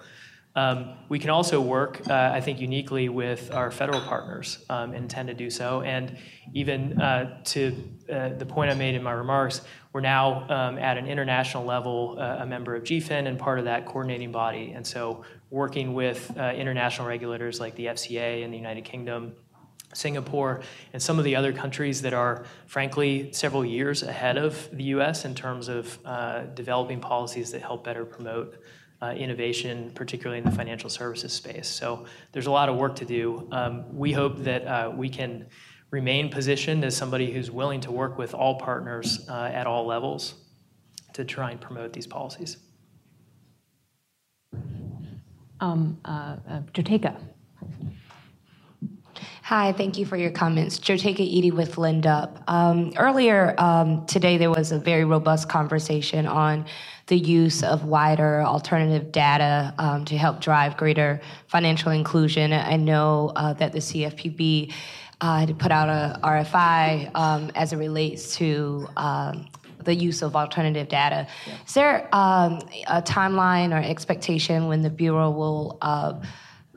Um, 0.55 0.95
we 1.09 1.19
can 1.19 1.29
also 1.29 1.61
work, 1.61 2.01
uh, 2.09 2.31
I 2.33 2.41
think, 2.41 2.59
uniquely 2.59 3.07
with 3.07 3.53
our 3.53 3.69
federal 3.69 4.01
partners 4.01 4.65
um, 4.69 4.93
and 4.93 5.03
intend 5.03 5.27
to 5.27 5.33
do 5.33 5.49
so. 5.49 5.81
And 5.81 6.17
even 6.53 6.99
uh, 6.99 7.43
to 7.45 7.75
uh, 8.11 8.29
the 8.29 8.45
point 8.45 8.71
I 8.71 8.73
made 8.73 8.95
in 8.95 9.03
my 9.03 9.11
remarks, 9.11 9.61
we're 9.93 10.01
now 10.01 10.49
um, 10.49 10.77
at 10.79 10.97
an 10.97 11.07
international 11.07 11.65
level 11.65 12.17
uh, 12.19 12.37
a 12.39 12.45
member 12.45 12.75
of 12.75 12.83
GFIN 12.83 13.27
and 13.27 13.37
part 13.37 13.59
of 13.59 13.65
that 13.65 13.85
coordinating 13.85 14.31
body. 14.31 14.71
And 14.75 14.85
so, 14.85 15.23
working 15.51 15.93
with 15.93 16.31
uh, 16.37 16.53
international 16.55 17.07
regulators 17.07 17.59
like 17.59 17.75
the 17.75 17.87
FCA 17.87 18.43
in 18.43 18.51
the 18.51 18.57
United 18.57 18.85
Kingdom, 18.85 19.33
Singapore, 19.93 20.61
and 20.93 21.01
some 21.01 21.17
of 21.17 21.25
the 21.25 21.35
other 21.35 21.51
countries 21.51 22.01
that 22.03 22.13
are, 22.13 22.45
frankly, 22.67 23.31
several 23.33 23.65
years 23.65 24.03
ahead 24.03 24.37
of 24.37 24.69
the 24.71 24.83
US 24.95 25.25
in 25.25 25.33
terms 25.33 25.67
of 25.67 25.97
uh, 26.05 26.43
developing 26.53 26.99
policies 26.99 27.51
that 27.51 27.61
help 27.61 27.83
better 27.83 28.05
promote 28.05 28.57
uh, 29.01 29.13
innovation, 29.17 29.91
particularly 29.95 30.39
in 30.39 30.43
the 30.43 30.51
financial 30.51 30.89
services 30.89 31.31
space. 31.31 31.67
So 31.67 32.05
there's 32.31 32.47
a 32.47 32.51
lot 32.51 32.69
of 32.69 32.75
work 32.75 32.95
to 32.97 33.05
do. 33.05 33.47
Um, 33.51 33.95
we 33.95 34.11
hope 34.11 34.37
that 34.39 34.65
uh, 34.67 34.91
we 34.93 35.09
can 35.09 35.47
remain 35.91 36.29
positioned 36.29 36.83
as 36.83 36.95
somebody 36.95 37.31
who's 37.31 37.49
willing 37.49 37.81
to 37.81 37.91
work 37.91 38.17
with 38.17 38.33
all 38.33 38.59
partners 38.59 39.25
uh, 39.29 39.49
at 39.53 39.65
all 39.65 39.85
levels 39.85 40.35
to 41.13 41.23
try 41.25 41.51
and 41.51 41.59
promote 41.59 41.93
these 41.93 42.05
policies. 42.05 42.57
Um, 45.61 45.99
uh, 46.05 46.37
uh, 46.47 46.61
Jotaka. 46.73 47.19
Hi, 49.49 49.71
thank 49.71 49.97
you 49.97 50.05
for 50.05 50.15
your 50.15 50.29
comments. 50.29 50.77
Jotaka 50.77 51.27
Eaddy 51.27 51.51
with 51.51 51.77
LendUp. 51.77 52.43
Um, 52.47 52.93
earlier 52.97 53.55
um, 53.57 54.05
today, 54.05 54.37
there 54.37 54.51
was 54.51 54.71
a 54.71 54.77
very 54.77 55.05
robust 55.05 55.49
conversation 55.49 56.27
on 56.27 56.67
the 57.07 57.17
use 57.17 57.63
of 57.63 57.83
wider 57.83 58.43
alternative 58.43 59.11
data 59.11 59.73
um, 59.79 60.05
to 60.05 60.19
help 60.19 60.39
drive 60.39 60.77
greater 60.77 61.19
financial 61.47 61.91
inclusion. 61.91 62.53
I 62.53 62.75
know 62.75 63.31
uh, 63.35 63.53
that 63.53 63.71
the 63.71 63.79
CFPB 63.79 64.71
uh, 65.19 65.39
had 65.39 65.57
put 65.57 65.71
out 65.71 65.89
a 65.89 66.19
RFI 66.21 67.09
um, 67.15 67.49
as 67.55 67.73
it 67.73 67.77
relates 67.77 68.35
to 68.35 68.87
um, 68.97 69.47
the 69.83 69.95
use 69.95 70.21
of 70.21 70.35
alternative 70.35 70.89
data. 70.89 71.25
Is 71.65 71.73
there 71.73 72.07
um, 72.13 72.59
a 72.85 73.01
timeline 73.01 73.73
or 73.73 73.83
expectation 73.83 74.67
when 74.67 74.83
the 74.83 74.91
Bureau 74.91 75.31
will 75.31 75.79
uh, 75.81 76.21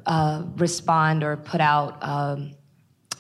uh, 0.06 0.44
respond 0.56 1.22
or 1.22 1.36
put 1.36 1.60
out 1.60 2.02
um, 2.02 2.54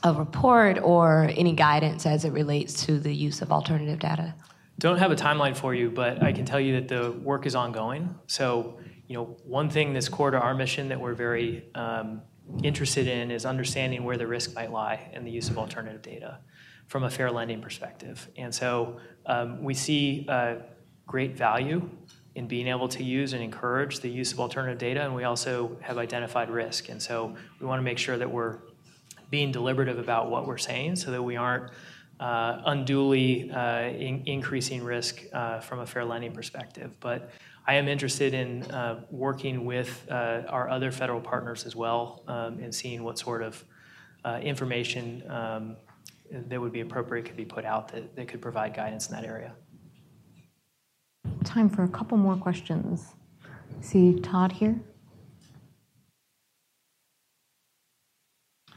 a 0.02 0.12
report 0.12 0.78
or 0.82 1.30
any 1.36 1.52
guidance 1.52 2.06
as 2.06 2.24
it 2.24 2.32
relates 2.32 2.84
to 2.86 2.98
the 2.98 3.14
use 3.14 3.42
of 3.42 3.52
alternative 3.52 3.98
data? 3.98 4.34
Don't 4.78 4.98
have 4.98 5.12
a 5.12 5.16
timeline 5.16 5.56
for 5.56 5.74
you, 5.74 5.90
but 5.90 6.22
I 6.22 6.32
can 6.32 6.44
tell 6.44 6.60
you 6.60 6.80
that 6.80 6.88
the 6.88 7.12
work 7.12 7.46
is 7.46 7.54
ongoing. 7.54 8.14
So, 8.26 8.78
you 9.06 9.16
know, 9.16 9.36
one 9.44 9.70
thing 9.70 9.92
that's 9.92 10.08
core 10.08 10.30
to 10.30 10.38
our 10.38 10.54
mission 10.54 10.88
that 10.88 11.00
we're 11.00 11.14
very 11.14 11.66
um, 11.74 12.22
interested 12.62 13.06
in 13.06 13.30
is 13.30 13.44
understanding 13.44 14.04
where 14.04 14.16
the 14.16 14.26
risk 14.26 14.54
might 14.54 14.72
lie 14.72 15.10
in 15.12 15.24
the 15.24 15.30
use 15.30 15.48
of 15.48 15.58
alternative 15.58 16.02
data 16.02 16.38
from 16.88 17.04
a 17.04 17.10
fair 17.10 17.30
lending 17.30 17.60
perspective. 17.60 18.28
And 18.36 18.54
so 18.54 18.98
um, 19.26 19.62
we 19.62 19.74
see 19.74 20.26
uh, 20.28 20.56
great 21.06 21.36
value 21.36 21.88
in 22.34 22.48
being 22.48 22.66
able 22.66 22.88
to 22.88 23.02
use 23.02 23.34
and 23.34 23.42
encourage 23.42 24.00
the 24.00 24.08
use 24.08 24.32
of 24.32 24.40
alternative 24.40 24.78
data, 24.78 25.02
and 25.02 25.14
we 25.14 25.24
also 25.24 25.76
have 25.82 25.98
identified 25.98 26.50
risk. 26.50 26.88
And 26.88 27.00
so 27.00 27.36
we 27.60 27.66
want 27.66 27.78
to 27.78 27.82
make 27.84 27.98
sure 27.98 28.16
that 28.16 28.30
we're 28.30 28.58
being 29.32 29.50
deliberative 29.50 29.98
about 29.98 30.30
what 30.30 30.46
we're 30.46 30.58
saying 30.58 30.94
so 30.94 31.10
that 31.10 31.22
we 31.22 31.36
aren't 31.36 31.72
uh, 32.20 32.60
unduly 32.66 33.50
uh, 33.50 33.88
in- 33.88 34.22
increasing 34.26 34.84
risk 34.84 35.22
uh, 35.32 35.58
from 35.58 35.80
a 35.80 35.86
fair 35.86 36.04
lending 36.04 36.32
perspective. 36.32 36.94
But 37.00 37.30
I 37.66 37.74
am 37.76 37.88
interested 37.88 38.34
in 38.34 38.62
uh, 38.64 39.06
working 39.10 39.64
with 39.64 40.06
uh, 40.10 40.42
our 40.48 40.68
other 40.68 40.92
federal 40.92 41.20
partners 41.20 41.64
as 41.64 41.74
well 41.74 42.22
um, 42.28 42.58
and 42.58 42.72
seeing 42.74 43.02
what 43.02 43.18
sort 43.18 43.42
of 43.42 43.64
uh, 44.24 44.38
information 44.42 45.24
um, 45.30 45.76
that 46.30 46.60
would 46.60 46.72
be 46.72 46.80
appropriate 46.80 47.24
could 47.24 47.36
be 47.36 47.46
put 47.46 47.64
out 47.64 47.88
that, 47.88 48.14
that 48.14 48.28
could 48.28 48.42
provide 48.42 48.74
guidance 48.74 49.08
in 49.08 49.14
that 49.14 49.24
area. 49.24 49.54
Time 51.42 51.70
for 51.70 51.84
a 51.84 51.88
couple 51.88 52.18
more 52.18 52.36
questions. 52.36 53.14
See 53.80 54.20
Todd 54.20 54.52
here. 54.52 54.78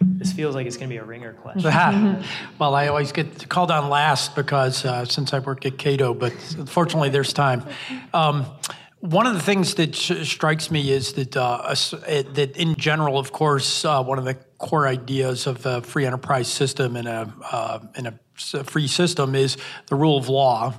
This 0.01 0.24
feels 0.35 0.55
like 0.55 0.67
it's 0.67 0.77
going 0.77 0.89
to 0.89 0.93
be 0.93 0.97
a 0.97 1.03
ringer 1.03 1.33
question. 1.33 2.23
well, 2.59 2.75
I 2.75 2.87
always 2.87 3.11
get 3.11 3.49
called 3.49 3.71
on 3.71 3.89
last 3.89 4.35
because 4.35 4.85
uh, 4.85 5.05
since 5.05 5.33
I 5.33 5.39
work 5.39 5.65
at 5.65 5.77
Cato, 5.77 6.13
but 6.13 6.33
fortunately 6.67 7.09
there's 7.09 7.33
time. 7.33 7.63
Um, 8.13 8.45
one 8.99 9.27
of 9.27 9.33
the 9.33 9.41
things 9.41 9.75
that 9.75 9.95
sh- 9.95 10.27
strikes 10.27 10.71
me 10.71 10.91
is 10.91 11.13
that 11.13 11.37
uh, 11.37 11.75
that 12.33 12.53
in 12.57 12.75
general, 12.75 13.19
of 13.19 13.31
course, 13.31 13.85
uh, 13.85 14.03
one 14.03 14.17
of 14.17 14.25
the 14.25 14.35
core 14.57 14.87
ideas 14.87 15.47
of 15.47 15.65
a 15.65 15.81
free 15.81 16.05
enterprise 16.05 16.47
system 16.47 16.95
and 16.95 17.07
a 17.07 17.31
uh, 17.51 17.79
in 17.95 18.07
a 18.07 18.19
free 18.63 18.87
system 18.87 19.35
is 19.35 19.57
the 19.87 19.95
rule 19.95 20.17
of 20.17 20.27
law. 20.27 20.73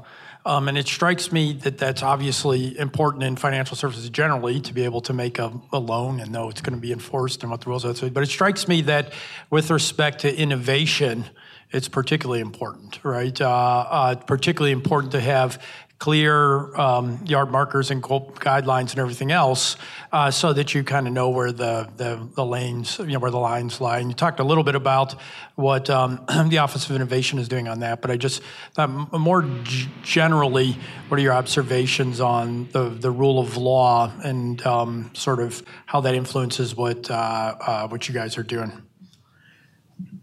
Um, 0.46 0.68
and 0.68 0.78
it 0.78 0.86
strikes 0.86 1.32
me 1.32 1.54
that 1.54 1.76
that's 1.76 2.04
obviously 2.04 2.78
important 2.78 3.24
in 3.24 3.34
financial 3.34 3.76
services 3.76 4.08
generally 4.10 4.60
to 4.60 4.72
be 4.72 4.84
able 4.84 5.00
to 5.00 5.12
make 5.12 5.40
a, 5.40 5.52
a 5.72 5.80
loan 5.80 6.20
and 6.20 6.30
know 6.30 6.48
it's 6.48 6.60
going 6.60 6.76
to 6.76 6.80
be 6.80 6.92
enforced 6.92 7.42
and 7.42 7.50
what 7.50 7.62
the 7.62 7.68
rules 7.68 7.84
are. 7.84 8.10
But 8.10 8.22
it 8.22 8.28
strikes 8.28 8.68
me 8.68 8.82
that 8.82 9.12
with 9.50 9.72
respect 9.72 10.20
to 10.20 10.32
innovation, 10.32 11.24
it's 11.72 11.88
particularly 11.88 12.40
important, 12.40 13.04
right? 13.04 13.38
Uh, 13.40 13.48
uh, 13.48 14.14
particularly 14.14 14.70
important 14.70 15.10
to 15.12 15.20
have 15.20 15.60
clear 15.98 16.74
um, 16.76 17.24
yard 17.24 17.50
markers 17.50 17.90
and 17.90 18.02
guidelines 18.02 18.90
and 18.90 18.98
everything 18.98 19.32
else, 19.32 19.76
uh, 20.12 20.30
so 20.30 20.52
that 20.52 20.74
you 20.74 20.84
kind 20.84 21.06
of 21.06 21.12
know 21.12 21.30
where 21.30 21.52
the, 21.52 21.88
the, 21.96 22.28
the 22.34 22.44
lanes, 22.44 22.98
you 22.98 23.06
know, 23.06 23.18
where 23.18 23.30
the 23.30 23.38
lines 23.38 23.80
lie. 23.80 23.98
And 23.98 24.10
you 24.10 24.14
talked 24.14 24.38
a 24.38 24.44
little 24.44 24.64
bit 24.64 24.74
about 24.74 25.14
what 25.54 25.88
um, 25.88 26.24
the 26.48 26.58
Office 26.58 26.88
of 26.88 26.94
Innovation 26.94 27.38
is 27.38 27.48
doing 27.48 27.66
on 27.66 27.80
that, 27.80 28.02
but 28.02 28.10
I 28.10 28.18
just 28.18 28.42
thought 28.74 29.12
more 29.12 29.42
g- 29.42 29.88
generally, 30.02 30.76
what 31.08 31.18
are 31.18 31.22
your 31.22 31.32
observations 31.32 32.20
on 32.20 32.68
the 32.72 32.88
the 32.88 33.10
rule 33.10 33.38
of 33.38 33.56
law 33.56 34.12
and 34.22 34.64
um, 34.66 35.10
sort 35.14 35.40
of 35.40 35.62
how 35.86 36.00
that 36.02 36.14
influences 36.14 36.74
what 36.74 37.10
uh, 37.10 37.14
uh, 37.14 37.88
what 37.88 38.06
you 38.08 38.14
guys 38.14 38.36
are 38.36 38.42
doing? 38.42 38.82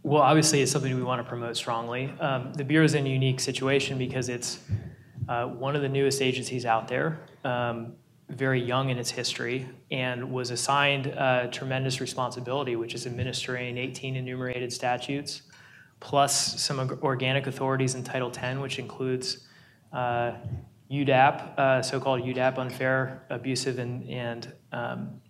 Well, 0.03 0.21
obviously, 0.21 0.61
it's 0.61 0.71
something 0.71 0.93
we 0.95 1.01
want 1.01 1.23
to 1.23 1.27
promote 1.27 1.57
strongly. 1.57 2.13
Um, 2.19 2.53
the 2.53 2.63
Bureau 2.63 2.85
is 2.85 2.93
in 2.93 3.07
a 3.07 3.09
unique 3.09 3.39
situation 3.39 3.97
because 3.97 4.29
it's 4.29 4.59
one 5.27 5.75
of 5.75 5.81
the 5.81 5.89
newest 5.89 6.21
agencies 6.21 6.65
out 6.65 6.87
there, 6.87 7.19
um, 7.43 7.93
very 8.29 8.61
young 8.61 8.89
in 8.89 8.97
its 8.97 9.11
history, 9.11 9.67
and 9.91 10.31
was 10.31 10.51
assigned 10.51 11.07
uh, 11.07 11.47
tremendous 11.47 12.01
responsibility, 12.01 12.75
which 12.75 12.95
is 12.95 13.05
administering 13.05 13.77
18 13.77 14.15
enumerated 14.15 14.71
statutes, 14.71 15.43
plus 15.99 16.61
some 16.61 16.79
organic 17.01 17.47
authorities 17.47 17.95
in 17.95 18.03
Title 18.03 18.31
10, 18.31 18.59
which 18.59 18.79
includes 18.79 19.47
uh, 19.91 20.33
UDAP, 20.91 21.57
uh, 21.57 21.81
so-called 21.81 22.21
UDAP, 22.21 22.57
unfair, 22.57 23.23
abusive, 23.29 23.79
and, 23.79 24.53
um, 24.71 25.21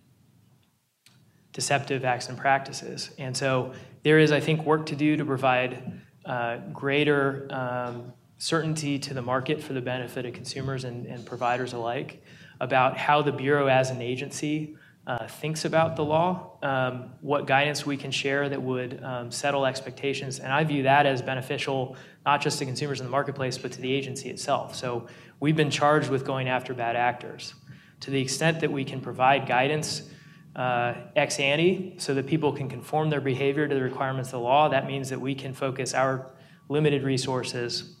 deceptive 1.52 2.04
acts 2.04 2.28
and 2.28 2.36
practices. 2.36 3.12
And 3.16 3.34
so 3.36 3.72
there 4.02 4.18
is, 4.18 4.32
I 4.32 4.40
think, 4.40 4.66
work 4.66 4.86
to 4.86 4.96
do 4.96 5.16
to 5.16 5.24
provide 5.24 6.00
uh, 6.26 6.58
greater 6.72 7.46
um, 7.50 8.12
certainty 8.38 8.98
to 8.98 9.14
the 9.14 9.22
market 9.22 9.62
for 9.62 9.72
the 9.72 9.80
benefit 9.80 10.26
of 10.26 10.32
consumers 10.32 10.84
and, 10.84 11.06
and 11.06 11.24
providers 11.24 11.72
alike 11.72 12.22
about 12.60 12.96
how 12.96 13.22
the 13.22 13.32
Bureau 13.32 13.66
as 13.66 13.90
an 13.90 14.02
agency 14.02 14.76
uh, 15.06 15.26
thinks 15.26 15.64
about 15.64 15.96
the 15.96 16.04
law, 16.04 16.56
um, 16.62 17.10
what 17.20 17.46
guidance 17.46 17.84
we 17.84 17.96
can 17.96 18.10
share 18.10 18.48
that 18.48 18.60
would 18.60 19.02
um, 19.04 19.30
settle 19.30 19.66
expectations. 19.66 20.38
And 20.38 20.52
I 20.52 20.64
view 20.64 20.84
that 20.84 21.04
as 21.04 21.20
beneficial 21.20 21.96
not 22.24 22.40
just 22.40 22.58
to 22.58 22.64
consumers 22.64 23.00
in 23.00 23.06
the 23.06 23.10
marketplace, 23.10 23.58
but 23.58 23.70
to 23.72 23.80
the 23.80 23.92
agency 23.92 24.30
itself. 24.30 24.74
So 24.74 25.06
we've 25.40 25.56
been 25.56 25.70
charged 25.70 26.08
with 26.08 26.24
going 26.24 26.48
after 26.48 26.72
bad 26.72 26.96
actors. 26.96 27.54
To 28.00 28.10
the 28.10 28.20
extent 28.20 28.60
that 28.60 28.72
we 28.72 28.84
can 28.84 29.00
provide 29.00 29.46
guidance 29.46 30.08
uh, 30.56 30.94
ex 31.16 31.38
ante 31.38 31.94
so 31.98 32.14
that 32.14 32.26
people 32.26 32.52
can 32.52 32.68
conform 32.68 33.10
their 33.10 33.20
behavior 33.20 33.68
to 33.68 33.74
the 33.74 33.82
requirements 33.82 34.28
of 34.28 34.40
the 34.40 34.40
law, 34.40 34.68
that 34.68 34.86
means 34.86 35.10
that 35.10 35.20
we 35.20 35.34
can 35.34 35.52
focus 35.52 35.92
our 35.92 36.30
limited 36.68 37.02
resources 37.02 37.96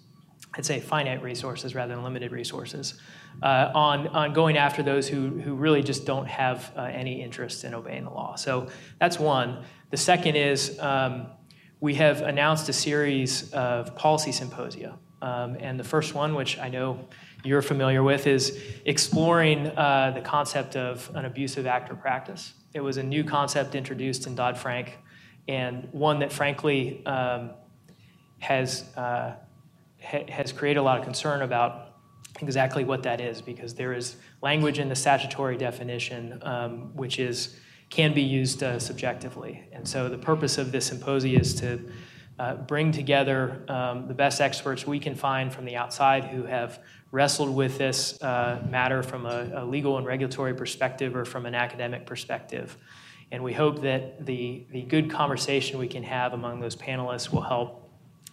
I'd 0.56 0.64
say 0.64 0.80
finite 0.80 1.22
resources 1.22 1.74
rather 1.74 1.94
than 1.94 2.04
limited 2.04 2.30
resources, 2.30 2.94
uh, 3.42 3.72
on, 3.74 4.06
on 4.08 4.32
going 4.32 4.56
after 4.56 4.82
those 4.82 5.08
who, 5.08 5.30
who 5.40 5.54
really 5.54 5.82
just 5.82 6.06
don't 6.06 6.26
have 6.26 6.72
uh, 6.76 6.82
any 6.82 7.22
interest 7.22 7.64
in 7.64 7.74
obeying 7.74 8.04
the 8.04 8.10
law. 8.10 8.36
So 8.36 8.68
that's 9.00 9.18
one. 9.18 9.64
The 9.90 9.96
second 9.96 10.36
is 10.36 10.78
um, 10.78 11.26
we 11.80 11.94
have 11.96 12.22
announced 12.22 12.68
a 12.68 12.72
series 12.72 13.52
of 13.52 13.96
policy 13.96 14.32
symposia. 14.32 14.96
Um, 15.20 15.56
and 15.58 15.78
the 15.80 15.84
first 15.84 16.14
one, 16.14 16.34
which 16.34 16.58
I 16.58 16.68
know 16.68 17.08
you're 17.44 17.62
familiar 17.62 18.02
with, 18.02 18.26
is 18.26 18.58
exploring 18.84 19.66
uh, 19.66 20.12
the 20.14 20.20
concept 20.20 20.76
of 20.76 21.10
an 21.14 21.24
abusive 21.24 21.66
act 21.66 21.90
or 21.90 21.94
practice. 21.94 22.52
It 22.74 22.80
was 22.80 22.96
a 22.96 23.02
new 23.02 23.24
concept 23.24 23.74
introduced 23.74 24.26
in 24.26 24.34
Dodd 24.34 24.56
Frank, 24.58 24.98
and 25.48 25.88
one 25.92 26.20
that 26.20 26.32
frankly 26.32 27.04
um, 27.06 27.50
has 28.38 28.94
uh, 28.96 29.36
ha- 30.04 30.26
has 30.28 30.52
created 30.52 30.80
a 30.80 30.82
lot 30.82 30.98
of 30.98 31.04
concern 31.04 31.42
about 31.42 31.94
exactly 32.40 32.84
what 32.84 33.02
that 33.04 33.20
is 33.20 33.40
because 33.40 33.74
there 33.74 33.92
is 33.92 34.16
language 34.42 34.78
in 34.78 34.88
the 34.88 34.96
statutory 34.96 35.56
definition 35.56 36.38
um, 36.42 36.94
which 36.94 37.18
is 37.18 37.56
can 37.90 38.12
be 38.12 38.22
used 38.22 38.62
uh, 38.62 38.78
subjectively. 38.78 39.62
And 39.72 39.86
so 39.86 40.08
the 40.08 40.18
purpose 40.18 40.58
of 40.58 40.72
this 40.72 40.86
symposium 40.86 41.40
is 41.40 41.54
to 41.56 41.80
uh, 42.38 42.56
bring 42.56 42.90
together 42.90 43.62
um, 43.68 44.08
the 44.08 44.14
best 44.14 44.40
experts 44.40 44.86
we 44.86 44.98
can 44.98 45.14
find 45.14 45.52
from 45.52 45.64
the 45.64 45.76
outside 45.76 46.24
who 46.24 46.44
have 46.44 46.80
wrestled 47.12 47.54
with 47.54 47.78
this 47.78 48.20
uh, 48.22 48.60
matter 48.68 49.04
from 49.04 49.26
a, 49.26 49.50
a, 49.54 49.64
legal 49.64 49.98
and 49.98 50.06
regulatory 50.06 50.52
perspective 50.52 51.14
or 51.14 51.24
from 51.24 51.46
an 51.46 51.54
academic 51.54 52.06
perspective. 52.06 52.76
And 53.30 53.44
we 53.44 53.52
hope 53.52 53.82
that 53.82 54.26
the, 54.26 54.64
the 54.70 54.82
good 54.82 55.08
conversation 55.08 55.78
we 55.78 55.86
can 55.86 56.02
have 56.02 56.32
among 56.32 56.58
those 56.58 56.74
panelists 56.74 57.32
will 57.32 57.42
help 57.42 57.88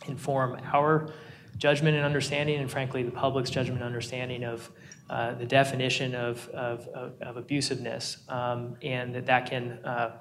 inform 0.07 0.59
our 0.73 1.13
judgment 1.57 1.95
and 1.95 2.05
understanding, 2.05 2.59
and 2.59 2.69
frankly, 2.69 3.03
the 3.03 3.11
public's 3.11 3.49
judgment 3.49 3.79
and 3.79 3.85
understanding 3.85 4.43
of 4.43 4.69
uh, 5.09 5.33
the 5.35 5.45
definition 5.45 6.15
of, 6.15 6.47
of, 6.49 6.87
of, 6.87 7.35
abusiveness, 7.35 8.29
um, 8.31 8.77
and 8.81 9.13
that 9.13 9.25
that 9.25 9.49
can 9.49 9.73
uh, 9.83 10.17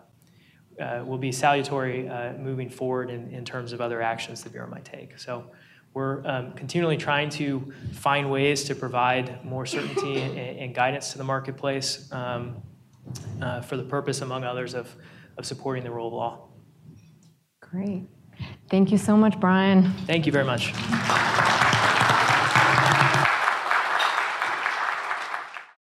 uh, 0.81 1.05
will 1.07 1.19
be 1.19 1.31
salutary 1.31 2.09
uh, 2.09 2.33
moving 2.35 2.69
forward 2.69 3.11
in, 3.11 3.31
in 3.31 3.45
terms 3.45 3.73
of 3.73 3.81
other 3.81 4.03
actions 4.03 4.43
the 4.43 4.51
Bureau 4.51 4.69
might 4.69 4.85
take. 4.85 5.19
So 5.19 5.45
we're 5.95 6.27
um, 6.27 6.53
continually 6.53 6.97
trying 6.97 7.31
to 7.31 7.73
find 7.93 8.31
ways 8.31 8.65
to 8.65 8.75
provide 8.75 9.45
more 9.45 9.67
certainty 9.67 10.21
and, 10.21 10.39
and 10.39 10.75
guidance 10.75 11.13
to 11.13 11.19
the 11.19 11.25
marketplace 11.25 12.11
um, 12.13 12.63
uh, 13.43 13.61
for 13.61 13.77
the 13.77 13.83
purpose, 13.83 14.21
among 14.21 14.45
others, 14.45 14.75
of, 14.75 14.95
of 15.37 15.47
supporting 15.47 15.85
the 15.85 15.91
rule 15.91 16.09
of 16.09 16.13
law. 16.13 16.49
Great. 17.61 18.09
Thank 18.69 18.93
you 18.93 18.99
so 18.99 19.17
much, 19.17 19.39
Brian. 19.41 19.93
Thank 20.07 20.27
you 20.27 20.33
very 20.33 20.45
much. 20.45 20.73